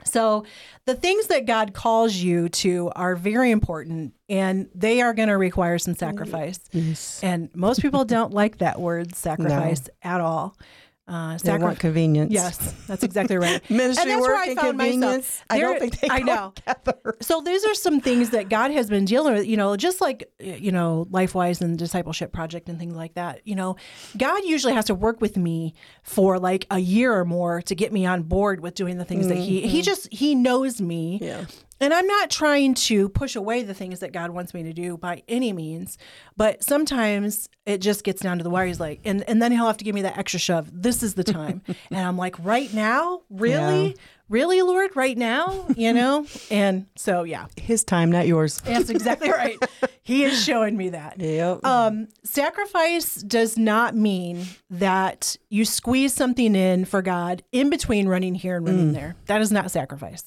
So, 0.06 0.44
the 0.84 0.94
things 0.94 1.28
that 1.28 1.46
God 1.46 1.72
calls 1.72 2.14
you 2.14 2.48
to 2.50 2.90
are 2.94 3.16
very 3.16 3.50
important 3.50 4.12
and 4.28 4.68
they 4.74 5.00
are 5.00 5.14
going 5.14 5.28
to 5.28 5.38
require 5.38 5.78
some 5.78 5.94
mm-hmm. 5.94 6.00
sacrifice. 6.00 6.60
yes. 6.72 7.20
And 7.22 7.48
most 7.54 7.80
people 7.80 8.04
don't 8.04 8.32
like 8.32 8.58
that 8.58 8.80
word 8.80 9.14
sacrifice 9.16 9.88
at 10.02 10.20
all. 10.20 10.56
Uh, 11.06 11.32
They 11.32 11.38
sacri- 11.38 11.62
want 11.64 11.78
convenience. 11.78 12.32
yes, 12.32 12.56
that's 12.86 13.02
exactly 13.02 13.36
right. 13.36 13.60
Ministry 13.70 14.02
And 14.02 14.10
that's 14.10 14.20
work 14.22 14.30
where 14.30 14.36
I 14.42 14.46
and 14.46 14.58
convenience. 14.58 15.42
I 15.50 15.58
don't 15.60 15.78
think 15.78 16.00
they 16.00 16.08
I 16.08 16.20
know. 16.20 16.52
together. 16.56 17.16
So 17.20 17.40
these 17.42 17.64
are 17.66 17.74
some 17.74 18.00
things 18.00 18.30
that 18.30 18.48
God 18.48 18.70
has 18.70 18.88
been 18.88 19.04
dealing 19.04 19.34
with, 19.34 19.46
you 19.46 19.56
know, 19.58 19.76
just 19.76 20.00
like, 20.00 20.30
you 20.40 20.72
know, 20.72 21.06
LifeWise 21.10 21.60
and 21.60 21.78
Discipleship 21.78 22.32
Project 22.32 22.68
and 22.70 22.78
things 22.78 22.94
like 22.96 23.14
that. 23.14 23.46
You 23.46 23.54
know, 23.54 23.76
God 24.16 24.44
usually 24.44 24.72
has 24.72 24.86
to 24.86 24.94
work 24.94 25.20
with 25.20 25.36
me 25.36 25.74
for 26.02 26.38
like 26.38 26.66
a 26.70 26.78
year 26.78 27.12
or 27.14 27.24
more 27.26 27.60
to 27.62 27.74
get 27.74 27.92
me 27.92 28.06
on 28.06 28.22
board 28.22 28.60
with 28.60 28.74
doing 28.74 28.96
the 28.98 29.04
things 29.04 29.28
that 29.28 29.36
he, 29.36 29.66
he 29.66 29.82
just, 29.82 30.10
he 30.12 30.34
knows 30.34 30.80
me. 30.80 31.18
Yeah. 31.20 31.44
And 31.80 31.92
I'm 31.92 32.06
not 32.06 32.30
trying 32.30 32.74
to 32.74 33.08
push 33.08 33.36
away 33.36 33.62
the 33.62 33.74
things 33.74 34.00
that 34.00 34.12
God 34.12 34.30
wants 34.30 34.54
me 34.54 34.62
to 34.62 34.72
do 34.72 34.96
by 34.96 35.22
any 35.28 35.52
means, 35.52 35.98
but 36.36 36.62
sometimes 36.62 37.48
it 37.66 37.78
just 37.78 38.04
gets 38.04 38.22
down 38.22 38.38
to 38.38 38.44
the 38.44 38.50
wire. 38.50 38.66
He's 38.66 38.80
like, 38.80 39.00
and, 39.04 39.22
and 39.28 39.42
then 39.42 39.52
he'll 39.52 39.66
have 39.66 39.76
to 39.78 39.84
give 39.84 39.94
me 39.94 40.02
that 40.02 40.16
extra 40.16 40.38
shove. 40.38 40.70
This 40.72 41.02
is 41.02 41.14
the 41.14 41.24
time. 41.24 41.62
and 41.90 42.00
I'm 42.06 42.16
like, 42.16 42.42
right 42.44 42.72
now? 42.72 43.22
Really? 43.28 43.88
Yeah. 43.88 43.94
Really, 44.30 44.62
Lord? 44.62 44.96
Right 44.96 45.18
now? 45.18 45.66
You 45.76 45.92
know? 45.92 46.26
and 46.50 46.86
so, 46.96 47.24
yeah, 47.24 47.46
His 47.56 47.84
time, 47.84 48.10
not 48.10 48.26
yours. 48.26 48.60
that's 48.64 48.88
exactly 48.88 49.30
right. 49.32 49.58
He 50.02 50.24
is 50.24 50.42
showing 50.42 50.76
me 50.76 50.90
that. 50.90 51.20
Yep. 51.20 51.64
Um, 51.64 52.08
sacrifice 52.22 53.16
does 53.16 53.58
not 53.58 53.94
mean 53.94 54.46
that 54.70 55.36
you 55.50 55.64
squeeze 55.64 56.14
something 56.14 56.54
in 56.54 56.84
for 56.84 57.02
God 57.02 57.42
in 57.52 57.68
between 57.68 58.08
running 58.08 58.34
here 58.34 58.56
and 58.56 58.66
running 58.66 58.92
there. 58.92 59.16
That 59.26 59.42
is 59.42 59.52
not 59.52 59.70
sacrifice. 59.70 60.24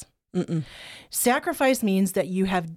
Sacrifice 1.10 1.84
means 1.84 2.13
that 2.13 2.27
you 2.27 2.46
have 2.46 2.69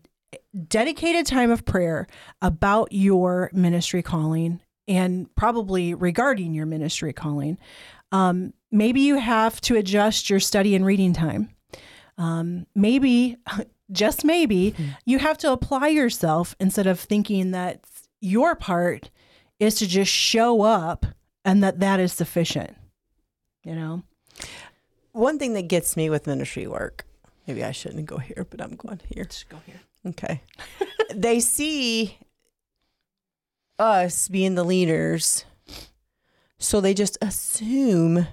dedicated 0.69 1.27
time 1.27 1.51
of 1.51 1.65
prayer 1.65 2.07
about 2.41 2.89
your 2.93 3.51
ministry 3.53 4.03
calling 4.03 4.61
and 4.89 5.35
probably 5.37 5.95
regarding 5.95 6.55
your 6.55 6.67
ministry 6.67 7.13
calling. 7.13 7.59
Um, 8.13 8.53
maybe 8.71 9.01
you 9.01 9.17
have 9.17 9.61
to 9.63 9.77
adjust 9.77 10.31
your 10.31 10.41
study 10.41 10.75
and 10.75 10.85
reading 10.85 11.13
time. 11.13 11.51
Um, 12.19 12.67
maybe, 12.75 13.37
just 13.93 14.25
maybe, 14.25 14.75
you 15.05 15.19
have 15.19 15.39
to 15.39 15.53
apply 15.53 15.89
yourself 15.89 16.55
instead 16.61 16.87
of 16.87 16.99
thinking 16.99 17.53
that 17.53 17.81
your 18.21 18.55
part 18.55 19.11
is 19.59 19.77
to 19.77 19.87
just 19.87 20.11
show 20.13 20.63
up 20.63 21.07
and 21.45 21.63
that 21.63 21.81
that 21.81 22.01
is 22.01 22.13
sufficient. 22.13 22.77
You 23.65 23.75
know? 23.75 24.03
One 25.13 25.39
thing 25.39 25.55
that 25.55 25.69
gets 25.69 25.97
me 25.97 26.09
with 26.09 26.27
ministry 26.27 26.67
work, 26.67 27.05
maybe 27.51 27.65
I 27.65 27.73
shouldn't 27.73 28.07
go 28.07 28.19
here, 28.19 28.47
but 28.49 28.61
I'm 28.61 28.77
going 28.77 29.01
here. 29.13 29.25
Just 29.25 29.49
go 29.49 29.57
here. 29.67 29.81
Okay. 30.07 30.41
they 31.15 31.41
see 31.41 32.17
us 33.79 34.29
being 34.29 34.55
the 34.55 34.65
leaders, 34.65 35.45
so 36.59 36.81
they 36.81 36.95
just 36.95 37.19
assume 37.21 38.27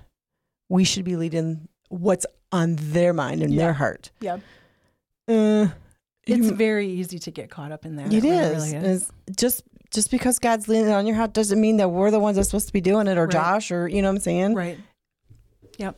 we 0.69 0.83
should 0.83 1.03
be 1.03 1.15
leading 1.15 1.67
what's 1.89 2.25
on 2.51 2.75
their 2.79 3.11
mind 3.13 3.41
and 3.41 3.53
Yeah. 3.53 3.63
their 3.63 3.73
heart. 3.73 4.11
Yeah. 4.19 4.37
Uh, 5.27 5.69
it's 6.25 6.49
very 6.49 6.87
easy 6.87 7.19
to 7.19 7.31
get 7.31 7.49
caught 7.49 7.71
up 7.71 7.85
in 7.85 7.95
that. 7.95 8.13
It 8.13 8.21
really, 8.23 8.37
is. 8.37 8.73
really 8.73 8.85
It's 8.87 9.11
just 9.35 9.63
just 9.89 10.11
because 10.11 10.37
God's 10.39 10.67
leaning 10.67 10.91
on 10.91 11.07
your 11.07 11.15
heart 11.15 11.33
doesn't 11.33 11.59
mean 11.59 11.77
that 11.77 11.89
we're 11.89 12.11
the 12.11 12.19
ones 12.19 12.35
that's 12.35 12.49
supposed 12.49 12.67
to 12.67 12.73
be 12.73 12.81
doing 12.81 13.07
it, 13.07 13.17
or 13.17 13.23
Right. 13.23 13.31
Josh, 13.31 13.71
or 13.71 13.87
you 13.87 14.01
know 14.01 14.09
what 14.09 14.15
I'm 14.17 14.21
saying. 14.21 14.53
Right. 14.53 14.77
Yep. 15.79 15.95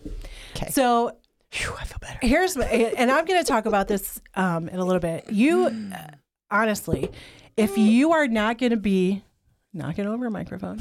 Okay. 0.56 0.70
So 0.72 1.18
Phew, 1.52 1.74
I 1.80 1.84
feel 1.84 1.98
better. 2.00 2.20
here's 2.22 2.56
my- 2.56 2.66
and 2.66 3.10
I'm 3.12 3.26
going 3.26 3.40
to 3.44 3.48
talk 3.48 3.66
about 3.66 3.88
this 3.88 4.22
um, 4.36 4.70
in 4.70 4.80
a 4.80 4.86
little 4.86 5.00
bit. 5.00 5.26
You 5.32 5.66
uh, 5.94 6.08
honestly, 6.52 7.10
if 7.58 7.78
you 7.78 8.12
are 8.14 8.28
not 8.28 8.58
going 8.60 8.70
to 8.72 8.78
be 8.78 9.24
knocking 9.74 10.06
over 10.06 10.28
a 10.28 10.32
microphone, 10.32 10.80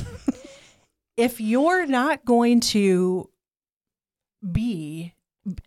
if 1.16 1.40
you're 1.40 1.86
not 1.86 2.24
going 2.24 2.60
to 2.60 3.28
be, 4.52 5.14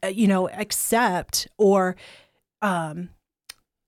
uh, 0.03 0.08
you 0.08 0.27
know, 0.27 0.48
accept 0.50 1.48
or 1.58 1.96
um, 2.62 3.10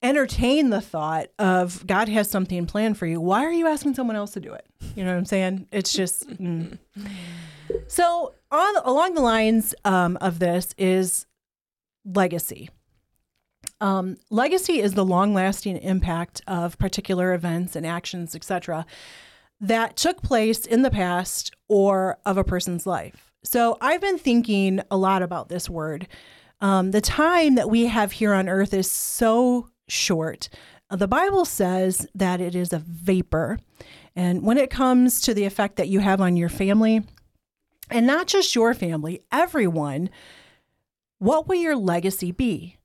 entertain 0.02 0.70
the 0.72 0.82
thought 0.82 1.28
of 1.40 1.86
God 1.88 2.10
has 2.10 2.30
something 2.30 2.66
planned 2.66 2.98
for 2.98 3.06
you, 3.06 3.22
why 3.22 3.46
are 3.46 3.52
you 3.54 3.68
asking 3.68 3.94
someone 3.94 4.16
else 4.16 4.32
to 4.32 4.40
do 4.40 4.52
it? 4.54 4.66
You 4.96 5.04
know 5.06 5.12
what 5.12 5.18
I'm 5.20 5.26
saying? 5.26 5.68
It's 5.72 5.94
just. 5.94 6.28
mm. 6.30 6.78
So, 7.88 8.34
on 8.52 8.76
along 8.84 9.16
the 9.16 9.22
lines 9.22 9.74
um, 9.86 10.18
of 10.22 10.40
this 10.40 10.74
is 10.78 11.26
legacy. 12.06 12.70
Um, 13.82 14.18
legacy 14.30 14.80
is 14.80 14.94
the 14.94 15.06
long-lasting 15.06 15.78
impact 15.78 16.42
of 16.48 16.78
particular 16.78 17.34
events 17.34 17.76
and 17.76 17.86
actions, 17.86 18.36
etc., 18.36 18.86
that 19.60 19.96
took 19.96 20.22
place 20.22 20.66
in 20.66 20.82
the 20.82 20.92
past 20.92 21.52
or 21.70 22.18
of 22.26 22.38
a 22.38 22.44
person's 22.44 22.86
life. 22.86 23.32
So, 23.44 23.78
I've 23.82 24.02
been 24.02 24.18
thinking 24.18 24.82
a 24.90 24.98
lot 24.98 25.22
about 25.22 25.50
this 25.50 25.70
word. 25.70 26.08
Um, 26.62 26.92
the 26.92 27.02
time 27.02 27.56
that 27.56 27.70
we 27.70 27.88
have 27.88 28.14
here 28.14 28.34
on 28.34 28.48
earth 28.48 28.74
is 28.74 28.90
so 28.90 29.70
short. 29.88 30.50
The 30.90 31.08
Bible 31.08 31.46
says 31.46 32.08
that 32.16 32.40
it 32.40 32.56
is 32.56 32.72
a 32.72 32.80
vapor. 32.80 33.60
And 34.16 34.44
when 34.44 34.58
it 34.58 34.70
comes 34.70 35.22
to 35.22 35.34
the 35.34 35.46
effect 35.46 35.78
that 35.78 35.90
you 35.90 36.00
have 36.00 36.22
on 36.22 36.38
your 36.38 36.50
family, 36.50 37.04
and 37.90 38.06
not 38.08 38.28
just 38.28 38.56
your 38.56 38.74
family, 38.74 39.22
everyone, 39.32 40.10
what 41.20 41.48
will 41.48 41.56
your 41.56 41.76
legacy 41.76 42.32
be? 42.32 42.78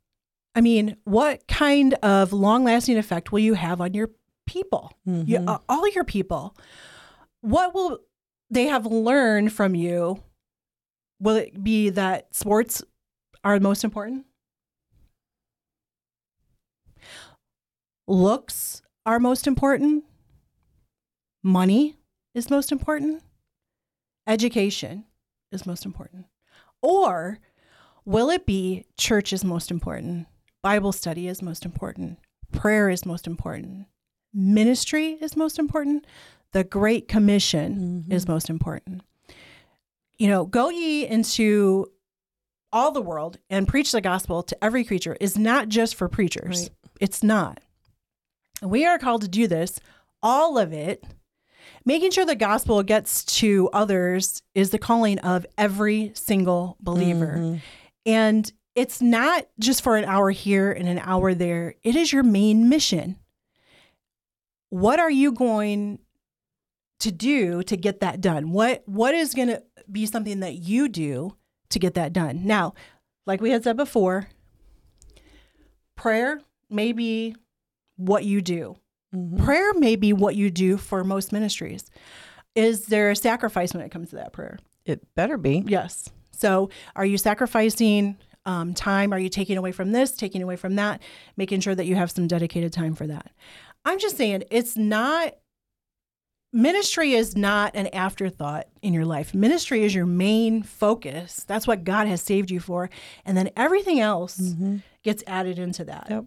I 0.55 0.61
mean, 0.61 0.97
what 1.05 1.47
kind 1.49 1.95
of 2.03 2.33
long 2.33 2.65
lasting 2.65 2.99
effect 2.99 3.31
will 3.33 3.39
you 3.41 3.55
have 3.55 3.81
on 3.81 3.95
your 3.95 4.11
people, 4.47 4.93
You- 5.05 5.39
uh, 5.47 5.59
all 5.69 5.89
your 5.91 6.05
people? 6.05 6.57
What 7.41 7.75
will 7.75 8.01
they 8.51 8.65
have 8.67 8.87
learned 8.87 9.53
from 9.53 9.75
you? 9.75 10.23
Will 11.21 11.37
it 11.37 11.63
be 11.63 11.91
that 11.91 12.35
sports 12.35 12.83
are 13.45 13.61
most 13.61 13.85
important? 13.85 14.27
Looks 18.07 18.83
are 19.05 19.19
most 19.21 19.47
important? 19.47 20.05
Money 21.43 21.97
is 22.35 22.51
most 22.51 22.73
important? 22.73 23.23
Education 24.29 25.05
is 25.51 25.67
most 25.67 25.85
important? 25.85 26.27
Or 26.83 27.39
will 28.05 28.31
it 28.31 28.47
be 28.47 28.85
church 28.97 29.33
is 29.33 29.45
most 29.45 29.71
important, 29.71 30.29
Bible 30.63 30.93
study 30.93 31.27
is 31.27 31.43
most 31.43 31.65
important, 31.65 32.19
prayer 32.53 32.89
is 32.91 33.05
most 33.05 33.27
important, 33.27 33.87
ministry 34.33 35.19
is 35.21 35.37
most 35.37 35.59
important, 35.59 36.07
the 36.53 36.63
Great 36.63 37.09
Commission 37.09 38.05
mm-hmm. 38.05 38.13
is 38.13 38.29
most 38.29 38.49
important? 38.49 39.03
You 40.19 40.29
know, 40.29 40.47
go 40.47 40.69
ye 40.69 41.07
into 41.07 41.87
all 42.73 42.91
the 42.91 43.03
world 43.03 43.39
and 43.49 43.67
preach 43.67 43.93
the 43.93 44.01
gospel 44.01 44.43
to 44.43 44.65
every 44.65 44.85
creature 44.85 45.17
is 45.21 45.39
not 45.39 45.69
just 45.69 45.95
for 45.95 46.09
preachers. 46.09 46.63
Right. 46.63 46.71
It's 47.01 47.23
not. 47.23 47.61
We 48.63 48.85
are 48.85 48.99
called 48.99 49.23
to 49.23 49.29
do 49.29 49.47
this, 49.47 49.81
all 50.23 50.59
of 50.59 50.73
it, 50.73 51.05
making 51.85 52.11
sure 52.11 52.25
the 52.25 52.37
gospel 52.37 52.83
gets 52.83 53.25
to 53.25 53.69
others 53.73 54.43
is 54.55 54.71
the 54.71 54.79
calling 54.79 55.19
of 55.21 55.47
every 55.57 56.13
single 56.15 56.77
believer. 56.81 57.37
Mhm. 57.39 57.61
And 58.07 58.53
it's 58.75 59.03
not 59.03 59.47
just 59.59 59.83
for 59.83 59.97
an 59.97 60.05
hour 60.05 60.31
here 60.31 60.71
and 60.71 60.89
an 60.89 61.01
hour 61.01 61.35
there, 61.35 61.75
it 61.83 61.97
is 61.97 62.13
your 62.13 62.23
main 62.23 62.69
mission. 62.69 63.17
What 64.71 65.01
are 65.01 65.11
you 65.11 65.33
going 65.33 65.99
to 67.01 67.11
do 67.11 67.63
to 67.63 67.77
get 67.77 68.01
that 68.01 68.21
done? 68.21 68.53
What 68.53 68.83
what 68.87 69.15
is 69.15 69.35
going 69.35 69.49
to 69.49 69.63
be 69.91 70.07
something 70.07 70.41
that 70.41 70.57
you 70.57 70.89
do 70.89 71.37
to 71.71 71.79
get 71.79 71.95
that 71.95 72.13
done? 72.13 72.47
Now, 72.47 72.75
like 73.27 73.41
we 73.41 73.51
had 73.51 73.65
said 73.65 73.77
before, 73.77 74.29
prayer 75.97 76.41
may 76.71 76.93
be 76.93 77.35
what 77.97 78.25
you 78.25 78.41
do. 78.41 78.77
Mhm. 79.15 79.43
Prayer 79.45 79.73
may 79.75 79.97
be 79.97 80.13
what 80.13 80.37
you 80.37 80.51
do 80.51 80.77
for 80.77 81.03
most 81.05 81.33
ministries. 81.33 81.91
Is 82.55 82.87
there 82.87 83.11
a 83.11 83.17
sacrifice 83.17 83.73
when 83.73 83.83
it 83.83 83.91
comes 83.91 84.11
to 84.11 84.17
that 84.17 84.33
prayer? 84.33 84.59
It 84.85 85.15
better 85.15 85.39
be. 85.39 85.65
Yes. 85.67 86.11
So, 86.33 86.71
are 86.97 87.05
you 87.07 87.19
sacrificing 87.19 88.17
um, 88.47 88.73
time? 88.75 89.13
Are 89.13 89.19
you 89.19 89.29
taking 89.29 89.57
away 89.59 89.73
from 89.73 89.93
this, 89.93 90.13
taking 90.13 90.43
away 90.43 90.57
from 90.57 90.77
that, 90.77 91.03
making 91.37 91.61
sure 91.61 91.75
that 91.75 91.87
you 91.87 91.97
have 91.97 92.11
some 92.11 92.27
dedicated 92.27 92.73
time 92.73 92.95
for 92.95 93.07
that? 93.07 93.31
I'm 93.85 93.99
just 93.99 94.17
saying 94.17 94.45
it's 94.51 94.77
not, 94.77 95.35
ministry 96.53 97.13
is 97.15 97.37
not 97.37 97.75
an 97.77 97.89
afterthought 97.89 98.67
in 98.83 98.95
your 98.95 99.05
life. 99.05 99.35
Ministry 99.35 99.85
is 99.85 99.95
your 99.95 100.07
main 100.07 100.63
focus. 100.63 101.45
That's 101.47 101.67
what 101.67 101.85
God 101.85 102.07
has 102.07 102.23
saved 102.23 102.51
you 102.51 102.61
for. 102.61 102.89
And 103.25 103.37
then 103.37 103.51
everything 103.57 104.01
else 104.01 104.39
Mhm. 104.39 104.83
gets 105.03 105.23
added 105.27 105.59
into 105.59 105.85
that. 105.85 106.07
Yep. 106.09 106.25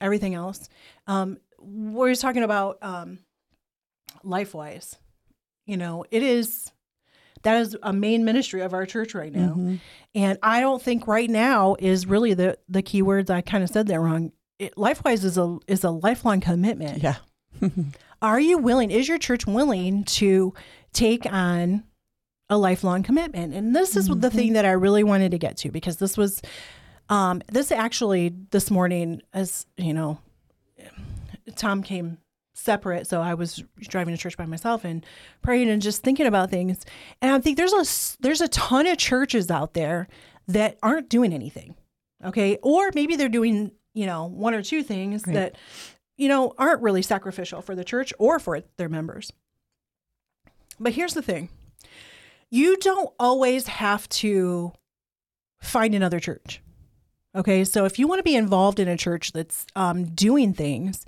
Everything 0.00 0.34
else. 0.34 0.68
Um, 1.06 1.38
we're 1.60 2.10
just 2.10 2.22
talking 2.22 2.42
about 2.42 2.78
um, 2.82 3.18
LifeWise. 4.24 4.96
You 5.66 5.76
know, 5.76 6.04
it 6.10 6.22
is 6.22 6.72
that 7.42 7.60
is 7.60 7.76
a 7.82 7.92
main 7.92 8.24
ministry 8.24 8.62
of 8.62 8.74
our 8.74 8.84
church 8.86 9.14
right 9.14 9.32
now. 9.32 9.54
Mhm. 9.54 9.80
And 10.14 10.38
I 10.42 10.60
don't 10.60 10.82
think 10.82 11.06
right 11.06 11.30
now 11.30 11.76
is 11.78 12.06
really 12.06 12.34
the 12.34 12.58
the 12.68 12.82
key 12.82 13.02
words. 13.02 13.30
I 13.30 13.40
kind 13.42 13.62
of 13.62 13.70
said 13.70 13.86
that 13.88 14.00
wrong. 14.00 14.32
It, 14.58 14.74
LifeWise 14.76 15.24
is 15.24 15.38
a 15.38 15.58
is 15.66 15.84
a 15.84 15.90
lifelong 15.90 16.40
commitment. 16.40 17.02
Yeah. 17.02 17.16
Are 18.22 18.40
you 18.40 18.58
willing? 18.58 18.90
Is 18.90 19.06
your 19.08 19.18
church 19.18 19.46
willing 19.46 20.04
to 20.04 20.52
take 20.92 21.30
on 21.32 21.84
a 22.50 22.58
lifelong 22.58 23.02
commitment? 23.02 23.54
And 23.54 23.76
this 23.76 23.96
is 23.96 24.08
the 24.08 24.30
thing 24.30 24.54
that 24.54 24.64
I 24.64 24.72
really 24.72 25.04
wanted 25.04 25.30
to 25.32 25.38
get 25.38 25.56
to 25.58 25.70
because 25.70 25.98
this 25.98 26.16
was 26.16 26.42
um, 27.08 27.42
this 27.52 27.70
actually 27.70 28.34
this 28.50 28.70
morning 28.70 29.22
as 29.32 29.66
you 29.76 29.94
know 29.94 30.18
Tom 31.56 31.82
came 31.82 32.18
separate 32.54 33.06
so 33.06 33.20
I 33.20 33.34
was 33.34 33.62
driving 33.78 34.14
to 34.14 34.20
church 34.20 34.36
by 34.36 34.44
myself 34.44 34.84
and 34.84 35.06
praying 35.42 35.70
and 35.70 35.80
just 35.80 36.02
thinking 36.02 36.26
about 36.26 36.50
things. 36.50 36.84
And 37.22 37.32
I 37.32 37.38
think 37.38 37.56
there's 37.56 37.72
a 37.72 38.18
there's 38.20 38.40
a 38.40 38.48
ton 38.48 38.86
of 38.86 38.98
churches 38.98 39.50
out 39.50 39.74
there 39.74 40.08
that 40.48 40.76
aren't 40.82 41.08
doing 41.08 41.32
anything 41.32 41.76
okay? 42.24 42.58
Or 42.62 42.90
maybe 42.94 43.16
they're 43.16 43.28
doing 43.28 43.72
you 43.94 44.06
know 44.06 44.26
one 44.26 44.54
or 44.54 44.62
two 44.62 44.82
things 44.82 45.24
Right. 45.26 45.34
that 45.34 45.56
you 46.16 46.28
know 46.28 46.52
aren't 46.58 46.82
really 46.82 47.02
sacrificial 47.02 47.62
for 47.62 47.74
the 47.74 47.84
church 47.84 48.12
or 48.18 48.38
for 48.38 48.60
their 48.76 48.88
members. 48.88 49.32
But 50.80 50.92
here's 50.92 51.14
the 51.14 51.22
thing. 51.22 51.48
You 52.50 52.76
don't 52.78 53.10
always 53.18 53.66
have 53.66 54.08
to 54.08 54.72
find 55.60 55.94
another 55.94 56.20
church 56.20 56.60
okay? 57.34 57.62
So 57.64 57.84
if 57.84 57.98
you 57.98 58.08
want 58.08 58.18
to 58.20 58.22
be 58.24 58.34
involved 58.34 58.80
in 58.80 58.88
a 58.88 58.96
church 58.96 59.32
that's 59.32 59.66
um, 59.76 60.06
doing 60.06 60.52
things 60.54 61.04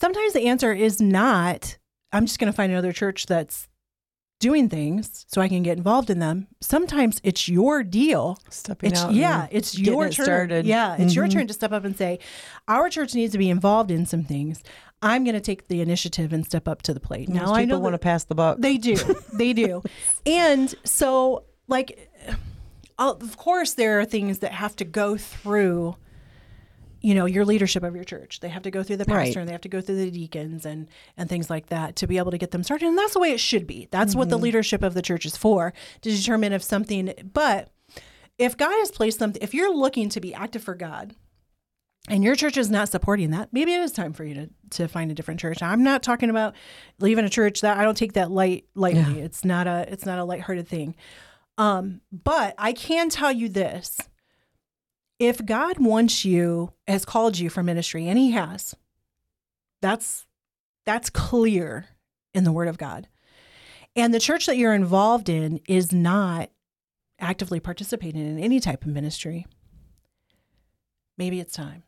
sometimes 0.00 0.32
the 0.32 0.46
answer 0.46 0.72
is 0.72 1.00
not 1.00 1.76
i'm 2.12 2.26
just 2.26 2.38
going 2.38 2.50
to 2.52 2.56
find 2.56 2.72
another 2.72 2.92
church 2.92 3.26
that's 3.26 3.68
doing 4.40 4.68
things 4.68 5.26
so 5.28 5.40
i 5.40 5.48
can 5.48 5.62
get 5.62 5.76
involved 5.76 6.08
in 6.10 6.18
them 6.18 6.46
sometimes 6.60 7.20
it's 7.22 7.48
your 7.48 7.82
deal 7.82 8.38
Stepping 8.48 8.90
it's, 8.92 9.00
out. 9.02 9.12
yeah, 9.12 9.46
it's 9.50 9.78
your 9.78 10.06
it 10.06 10.12
turn. 10.12 10.24
started. 10.24 10.64
Yeah, 10.66 10.96
it's 10.98 11.14
your 11.14 11.26
Mhm. 11.26 11.32
turn 11.32 11.46
to 11.48 11.52
step 11.52 11.72
up 11.72 11.84
and 11.84 11.96
say, 11.96 12.18
"Our 12.66 12.88
church 12.88 13.14
needs 13.14 13.32
to 13.32 13.38
be 13.38 13.50
involved 13.50 13.90
in 13.90 14.06
some 14.06 14.24
things." 14.24 14.62
I'm 15.02 15.24
going 15.24 15.34
to 15.34 15.40
take 15.40 15.68
the 15.68 15.80
initiative 15.80 16.30
and 16.32 16.44
step 16.44 16.66
up 16.68 16.82
to 16.82 16.92
the 16.94 17.00
plate. 17.00 17.28
Most 17.30 17.36
Now 17.38 17.54
I 17.54 17.64
know 17.64 17.76
people 17.76 17.82
want 17.82 17.94
to 17.94 17.98
pass 17.98 18.24
the 18.24 18.34
buck. 18.34 18.58
they 18.60 18.76
do, 18.76 18.96
they 19.34 19.52
do, 19.54 19.82
and 20.26 20.74
so 20.84 21.44
like, 21.68 22.10
of 22.98 23.36
course, 23.36 23.74
there 23.74 24.00
are 24.00 24.04
things 24.04 24.38
that 24.40 24.52
have 24.52 24.74
to 24.76 24.84
go 24.84 25.16
through. 25.18 25.96
You 27.02 27.14
know, 27.14 27.24
your 27.24 27.44
leadership 27.46 27.82
of 27.82 27.94
your 27.94 28.04
church. 28.04 28.40
They 28.40 28.48
have 28.50 28.62
to 28.64 28.70
go 28.70 28.82
through 28.82 28.98
the 28.98 29.04
pastor 29.06 29.16
Right. 29.18 29.36
and 29.38 29.48
they 29.48 29.52
have 29.52 29.62
to 29.62 29.68
go 29.68 29.80
through 29.80 29.96
the 29.96 30.10
deacons 30.10 30.66
and 30.66 30.88
and 31.16 31.28
things 31.28 31.48
like 31.48 31.66
that 31.68 31.96
to 31.96 32.06
be 32.06 32.18
able 32.18 32.30
to 32.30 32.38
get 32.38 32.50
them 32.50 32.62
started. 32.62 32.86
And 32.86 32.98
that's 32.98 33.14
the 33.14 33.20
way 33.20 33.32
it 33.32 33.40
should 33.40 33.66
be. 33.66 33.88
That's 33.90 34.14
what 34.14 34.28
the 34.28 34.38
leadership 34.38 34.82
of 34.82 34.94
the 34.94 35.02
church 35.02 35.24
is 35.24 35.36
for 35.36 35.72
to 36.02 36.10
determine 36.10 36.52
if 36.52 36.62
something. 36.62 37.12
But 37.32 37.70
if 38.38 38.56
God 38.56 38.72
has 38.78 38.90
placed 38.90 39.18
something, 39.18 39.42
if 39.42 39.54
you're 39.54 39.74
looking 39.74 40.08
to 40.10 40.20
be 40.20 40.34
active 40.34 40.62
for 40.62 40.74
God, 40.74 41.14
and 42.08 42.24
your 42.24 42.34
church 42.34 42.56
is 42.56 42.70
not 42.70 42.88
supporting 42.88 43.30
that, 43.30 43.52
maybe 43.52 43.72
it 43.74 43.80
is 43.80 43.92
time 43.92 44.12
for 44.12 44.24
you 44.24 44.34
to 44.34 44.50
to 44.70 44.88
find 44.88 45.10
a 45.10 45.14
different 45.14 45.40
church. 45.40 45.62
I'm 45.62 45.82
not 45.82 46.02
talking 46.02 46.30
about 46.30 46.54
leaving 46.98 47.24
a 47.24 47.28
church 47.30 47.60
that 47.60 47.78
I 47.78 47.82
don't 47.84 47.96
take 47.96 48.14
that 48.14 48.30
light 48.30 48.64
lightly. 48.74 49.20
It's 49.20 49.44
not 49.44 49.66
a 49.66 49.86
it's 49.90 50.04
not 50.06 50.18
a 50.18 50.24
lighthearted 50.24 50.68
thing. 50.68 50.96
Um, 51.58 52.00
but 52.10 52.54
I 52.58 52.72
can 52.72 53.10
tell 53.10 53.30
you 53.32 53.48
this. 53.48 53.98
If 55.20 55.44
God 55.44 55.78
wants 55.78 56.24
you, 56.24 56.72
has 56.88 57.04
called 57.04 57.38
you 57.38 57.48
for 57.50 57.62
ministry, 57.62 58.08
and 58.08 58.18
He 58.18 58.32
has, 58.32 58.74
that's 59.80 60.26
that's 60.86 61.10
clear 61.10 61.86
in 62.34 62.42
the 62.44 62.50
Word 62.52 62.66
of 62.68 62.78
God. 62.78 63.06
And 63.94 64.12
the 64.14 64.18
church 64.18 64.46
that 64.46 64.56
you're 64.56 64.74
involved 64.74 65.28
in 65.28 65.60
is 65.68 65.92
not 65.92 66.50
actively 67.20 67.60
participating 67.60 68.22
in 68.26 68.38
any 68.38 68.58
type 68.60 68.82
of 68.82 68.88
ministry. 68.88 69.46
Maybe 71.18 71.38
it's 71.38 71.52
time. 71.52 71.82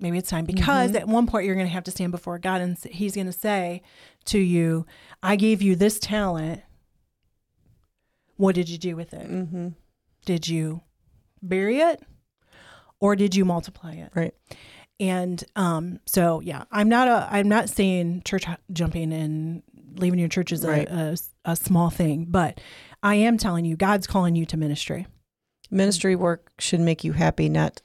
Maybe 0.00 0.16
it's 0.18 0.30
time 0.30 0.44
because 0.46 0.92
Mhm. 0.92 1.00
at 1.00 1.08
one 1.08 1.26
point 1.26 1.44
you're 1.44 1.54
going 1.54 1.66
to 1.66 1.72
have 1.72 1.84
to 1.84 1.90
stand 1.90 2.12
before 2.12 2.38
God 2.38 2.60
and 2.60 2.78
He's 2.84 3.14
going 3.14 3.26
to 3.26 3.32
say 3.32 3.82
to 4.26 4.38
you, 4.38 4.86
I 5.22 5.36
gave 5.36 5.60
you 5.60 5.76
this 5.76 5.98
talent. 5.98 6.62
What 8.36 8.54
did 8.54 8.68
you 8.68 8.78
do 8.78 8.96
with 8.96 9.12
it? 9.14 9.28
Mm-hmm. 9.30 9.68
Did 10.24 10.48
you 10.48 10.82
bury 11.42 11.78
it 11.80 12.02
or 13.00 13.16
did 13.16 13.34
you 13.34 13.44
multiply 13.44 13.92
it? 13.92 14.10
Right. 14.14 14.34
And 14.98 15.42
um, 15.56 16.00
so, 16.06 16.40
yeah, 16.40 16.64
I'm 16.70 16.88
not 16.88 17.08
a, 17.08 17.28
I'm 17.30 17.48
not 17.48 17.68
saying 17.68 18.22
church 18.24 18.44
jumping 18.72 19.12
and 19.12 19.62
leaving 19.96 20.18
your 20.18 20.28
church 20.28 20.52
is 20.52 20.64
a, 20.64 20.68
Right. 20.68 20.88
a, 20.88 21.16
a 21.44 21.56
small 21.56 21.90
thing, 21.90 22.26
but 22.28 22.60
I 23.02 23.16
am 23.16 23.36
telling 23.36 23.64
you, 23.64 23.76
God's 23.76 24.06
calling 24.06 24.36
you 24.36 24.46
to 24.46 24.56
ministry. 24.56 25.06
Ministry 25.70 26.16
work 26.16 26.50
should 26.58 26.80
make 26.80 27.04
you 27.04 27.12
happy, 27.12 27.48
not 27.48 27.82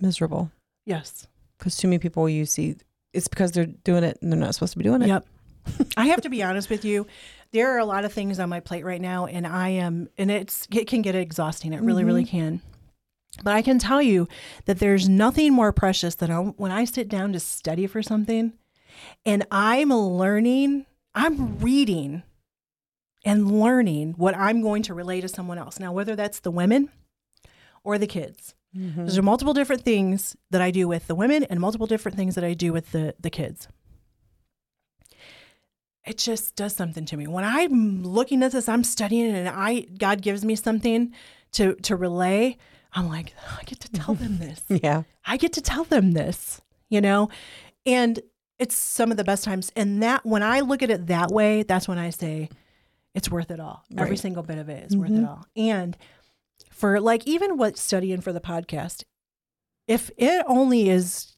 miserable. 0.00 0.50
Yes. 0.84 1.26
Because 1.58 1.76
too 1.76 1.88
many 1.88 1.98
people 1.98 2.28
you 2.28 2.44
see, 2.46 2.76
it's 3.12 3.28
because 3.28 3.52
they're 3.52 3.66
doing 3.66 4.02
it 4.04 4.18
and 4.20 4.32
they're 4.32 4.40
not 4.40 4.54
supposed 4.54 4.72
to 4.72 4.78
be 4.78 4.84
doing 4.84 5.02
it. 5.02 5.08
Yep. 5.08 5.26
I 5.96 6.06
have 6.06 6.22
to 6.22 6.28
be 6.28 6.42
honest 6.42 6.70
with 6.70 6.84
you. 6.84 7.06
There 7.52 7.74
are 7.74 7.78
a 7.78 7.84
lot 7.84 8.04
of 8.04 8.12
things 8.12 8.38
on 8.38 8.48
my 8.48 8.60
plate 8.60 8.84
right 8.84 9.00
now, 9.00 9.26
and 9.26 9.46
I 9.46 9.70
am, 9.70 10.08
and 10.18 10.30
it's 10.30 10.66
it 10.72 10.86
can 10.86 11.02
get 11.02 11.14
exhausting. 11.14 11.72
It 11.72 11.82
really, 11.82 12.04
really 12.04 12.24
can. 12.24 12.62
But 13.42 13.54
I 13.54 13.62
can 13.62 13.78
tell 13.78 14.02
you 14.02 14.26
that 14.64 14.78
there's 14.78 15.08
nothing 15.08 15.52
more 15.52 15.72
precious 15.72 16.14
than 16.14 16.30
when 16.56 16.72
I 16.72 16.84
sit 16.84 17.08
down 17.08 17.32
to 17.34 17.40
study 17.40 17.86
for 17.86 18.02
something, 18.02 18.52
and 19.24 19.46
I'm 19.50 19.90
learning. 19.90 20.86
I'm 21.14 21.58
reading 21.58 22.22
and 23.24 23.60
learning 23.60 24.14
what 24.16 24.36
I'm 24.36 24.62
going 24.62 24.82
to 24.84 24.94
relay 24.94 25.20
to 25.20 25.28
someone 25.28 25.58
else. 25.58 25.78
Now, 25.78 25.92
whether 25.92 26.16
that's 26.16 26.40
the 26.40 26.50
women 26.50 26.90
or 27.84 27.98
the 27.98 28.06
kids, 28.06 28.54
Mhm. 28.76 28.96
there's 28.96 29.20
multiple 29.22 29.54
different 29.54 29.82
things 29.82 30.36
that 30.50 30.60
I 30.60 30.70
do 30.70 30.86
with 30.88 31.06
the 31.06 31.14
women 31.14 31.44
and 31.44 31.58
multiple 31.60 31.86
different 31.86 32.16
things 32.16 32.34
that 32.34 32.44
I 32.44 32.54
do 32.54 32.72
with 32.72 32.92
the 32.92 33.14
the 33.20 33.30
kids. 33.30 33.68
It 36.06 36.16
just 36.18 36.56
does 36.56 36.74
something 36.74 37.04
to 37.06 37.16
me. 37.16 37.26
When 37.26 37.44
I'm 37.44 38.02
looking 38.02 38.42
at 38.42 38.52
this, 38.52 38.68
I'm 38.68 38.84
studying 38.84 39.30
and 39.34 39.48
I 39.48 39.80
God 39.98 40.22
gives 40.22 40.44
me 40.44 40.56
something 40.56 41.12
to 41.52 41.74
to 41.76 41.96
relay, 41.96 42.56
I'm 42.92 43.08
like, 43.08 43.34
I 43.58 43.62
get 43.64 43.80
to 43.80 43.90
tell 43.92 44.14
them 44.14 44.38
this. 44.38 44.62
Yeah. 44.82 45.02
I 45.26 45.36
get 45.36 45.52
to 45.54 45.60
tell 45.60 45.84
them 45.84 46.12
this, 46.12 46.60
you 46.88 47.00
know? 47.00 47.28
And 47.84 48.20
it's 48.58 48.74
some 48.74 49.10
of 49.10 49.16
the 49.16 49.24
best 49.24 49.44
times. 49.44 49.70
And 49.76 50.02
that 50.02 50.24
when 50.26 50.42
I 50.42 50.60
look 50.60 50.82
at 50.82 50.90
it 50.90 51.06
that 51.08 51.30
way, 51.30 51.62
that's 51.62 51.86
when 51.86 51.98
I 51.98 52.10
say 52.10 52.48
it's 53.14 53.30
worth 53.30 53.50
it 53.50 53.60
all. 53.60 53.84
Every 53.96 54.16
single 54.16 54.42
bit 54.42 54.58
of 54.58 54.68
it 54.68 54.90
is 54.90 54.96
worth 54.96 55.10
it 55.10 55.14
Mhm. 55.22 55.28
all. 55.28 55.46
And 55.56 55.96
for 56.70 57.00
like 57.00 57.26
even 57.26 57.56
what 57.56 57.76
studying 57.76 58.20
for 58.20 58.32
the 58.32 58.40
podcast, 58.40 59.04
if 59.86 60.10
it 60.16 60.44
only 60.48 60.88
is 60.88 61.36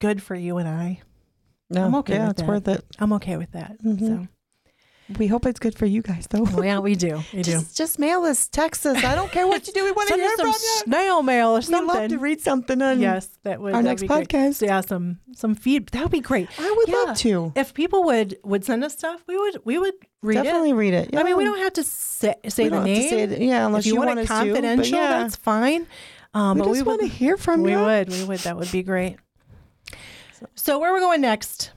good 0.00 0.22
for 0.22 0.34
you 0.34 0.58
and 0.58 0.68
I, 0.68 1.02
No, 1.70 1.84
I'm 1.84 1.94
okay 1.96 2.14
Yeah, 2.14 2.22
with 2.28 2.30
it's 2.30 2.40
that. 2.42 2.48
worth 2.48 2.68
it. 2.68 2.84
I'm 2.98 3.12
okay 3.14 3.36
with 3.36 3.52
that. 3.52 3.78
Mhm. 3.82 4.28
We 5.18 5.26
hope 5.26 5.46
it's 5.46 5.58
good 5.58 5.74
for 5.74 5.86
you 5.86 6.02
guys, 6.02 6.26
though. 6.28 6.44
So, 6.44 6.62
yeah, 6.62 6.80
we 6.80 6.94
do. 6.94 7.22
We 7.32 7.42
do. 7.42 7.52
Just, 7.52 7.76
just 7.76 7.98
mail 7.98 8.24
us, 8.24 8.46
text 8.46 8.84
us. 8.84 9.02
I 9.02 9.14
don't 9.14 9.32
care 9.32 9.46
what 9.46 9.66
you 9.66 9.72
do. 9.72 9.84
We 9.84 9.92
want 9.92 10.08
to 10.10 10.16
hear 10.16 10.28
from 10.36 10.52
some 10.52 10.60
you. 10.62 10.82
snail 10.84 11.22
mail 11.22 11.48
or 11.56 11.62
something. 11.62 11.86
We'd 11.88 11.94
love 12.02 12.10
to 12.10 12.18
read 12.18 12.40
something 12.42 12.82
on 12.82 13.00
yes, 13.00 13.26
that 13.44 13.58
would 13.60 13.72
our 13.74 13.82
next 13.82 14.02
be 14.02 14.08
great. 14.08 14.28
podcast. 14.28 14.60
Yeah, 14.60 14.82
some 14.82 15.18
some 15.34 15.54
feed. 15.54 15.88
That 15.88 16.02
would 16.02 16.12
be 16.12 16.20
great. 16.20 16.48
I 16.58 16.74
would 16.76 16.88
Yeah. 16.88 16.94
love 17.04 17.16
to. 17.18 17.52
If 17.56 17.72
people 17.72 18.04
would 18.04 18.36
would 18.44 18.66
send 18.66 18.84
us 18.84 18.92
stuff, 18.92 19.22
we 19.26 19.38
would 19.38 19.60
we 19.64 19.78
would 19.78 19.94
read 20.20 20.34
Definitely 20.42 20.70
it. 20.70 20.74
read 20.74 20.92
it. 20.94 21.16
I 21.16 21.22
mean, 21.22 21.36
we 21.38 21.44
don't 21.44 21.58
have 21.60 21.72
to 21.74 21.84
say, 21.84 22.34
say 22.48 22.64
the 22.64 22.70
don't 22.70 22.86
have 22.86 22.94
to 22.96 23.00
name. 23.00 23.08
say 23.08 23.20
it- 23.22 23.40
yeah, 23.40 23.66
unless 23.66 23.84
if 23.84 23.86
you, 23.86 23.96
want, 23.96 24.08
want 24.08 24.18
it 24.20 24.22
us 24.22 24.28
to, 24.28 24.34
confidential, 24.52 24.98
yeah. 24.98 25.08
that's 25.22 25.36
fine. 25.36 25.86
Um, 26.34 26.58
we 26.58 26.62
but 26.64 26.68
just 26.68 26.76
we 26.76 26.82
want 26.86 27.00
to 27.00 27.06
hear 27.06 27.38
from 27.38 27.62
we 27.62 27.70
you. 27.72 27.78
would 27.78 28.10
we 28.10 28.24
would 28.24 28.40
that 28.40 28.58
would 28.58 28.70
be 28.70 28.82
great. 28.82 29.16
So 30.54 30.78
where 30.78 30.90
are 30.90 30.94
we 30.94 31.00
going 31.00 31.22
next? 31.22 31.70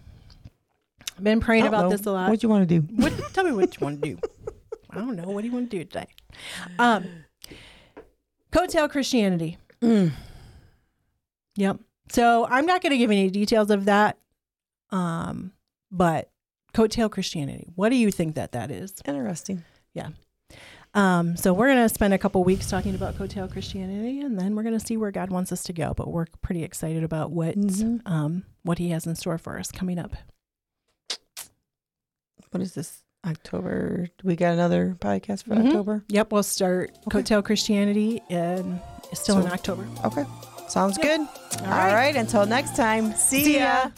Been 1.23 1.39
praying 1.39 1.67
about 1.67 1.83
know. 1.85 1.89
this 1.89 2.05
a 2.05 2.11
lot. 2.11 2.29
What 2.29 2.39
do 2.39 2.45
you 2.45 2.49
want 2.49 2.67
to 2.67 2.79
do? 2.79 2.87
What, 2.95 3.13
tell 3.33 3.43
me 3.43 3.51
what 3.51 3.79
you 3.79 3.85
want 3.85 4.01
to 4.01 4.09
do. 4.15 4.19
I 4.89 4.95
don't 4.95 5.15
know. 5.15 5.29
What 5.29 5.41
do 5.41 5.47
you 5.47 5.53
want 5.53 5.69
to 5.71 5.77
do 5.77 5.83
today? 5.85 6.07
Um, 6.79 7.05
Coattail 8.51 8.89
Christianity. 8.89 9.57
Mm. 9.81 10.11
Yep. 11.55 11.79
So 12.11 12.45
I'm 12.49 12.65
not 12.65 12.81
going 12.81 12.91
to 12.91 12.97
give 12.97 13.11
any 13.11 13.29
details 13.29 13.69
of 13.71 13.85
that. 13.85 14.17
Um, 14.89 15.53
but 15.91 16.29
Coattail 16.73 17.09
Christianity. 17.09 17.67
What 17.75 17.89
do 17.89 17.95
you 17.95 18.11
think 18.11 18.35
that 18.35 18.51
that 18.51 18.71
is? 18.71 18.93
Interesting. 19.05 19.63
Yeah. 19.93 20.09
Um, 20.93 21.37
so 21.37 21.53
we're 21.53 21.67
going 21.73 21.87
to 21.87 21.93
spend 21.93 22.13
a 22.13 22.17
couple 22.17 22.43
weeks 22.43 22.69
talking 22.69 22.95
about 22.95 23.15
Coattail 23.15 23.49
Christianity, 23.49 24.19
and 24.19 24.37
then 24.37 24.55
we're 24.55 24.63
going 24.63 24.77
to 24.77 24.85
see 24.85 24.97
where 24.97 25.11
God 25.11 25.29
wants 25.29 25.53
us 25.53 25.63
to 25.63 25.73
go. 25.73 25.93
But 25.95 26.09
we're 26.11 26.25
pretty 26.41 26.63
excited 26.63 27.03
about 27.05 27.31
what 27.31 27.55
Mhm. 27.55 28.01
um, 28.05 28.43
what 28.63 28.77
He 28.77 28.89
has 28.89 29.07
in 29.07 29.15
store 29.15 29.37
for 29.37 29.57
us 29.57 29.71
coming 29.71 29.97
up. 29.97 30.11
What 32.51 32.61
is 32.61 32.73
this? 32.73 32.99
October. 33.25 34.07
Do 34.17 34.27
we 34.27 34.35
got 34.35 34.53
another 34.53 34.97
podcast 34.99 35.43
for 35.43 35.51
Mhm. 35.55 35.67
October? 35.67 36.03
Yep, 36.09 36.31
we'll 36.31 36.41
start 36.43 36.91
Okay. 37.07 37.21
Coattail 37.21 37.43
Christianity, 37.45 38.19
and 38.31 38.79
it's 39.11 39.21
still 39.21 39.37
in 39.39 39.51
October. 39.51 39.85
Okay. 40.05 40.25
Sounds 40.67 40.97
Yep. 40.97 41.05
good. 41.05 41.19
All 41.61 41.65
All 41.73 41.93
right. 41.93 42.15
Until 42.15 42.45
next 42.47 42.75
time. 42.75 43.13
See, 43.13 43.43
See 43.43 43.59
ya. 43.59 43.83
ya. 43.85 43.89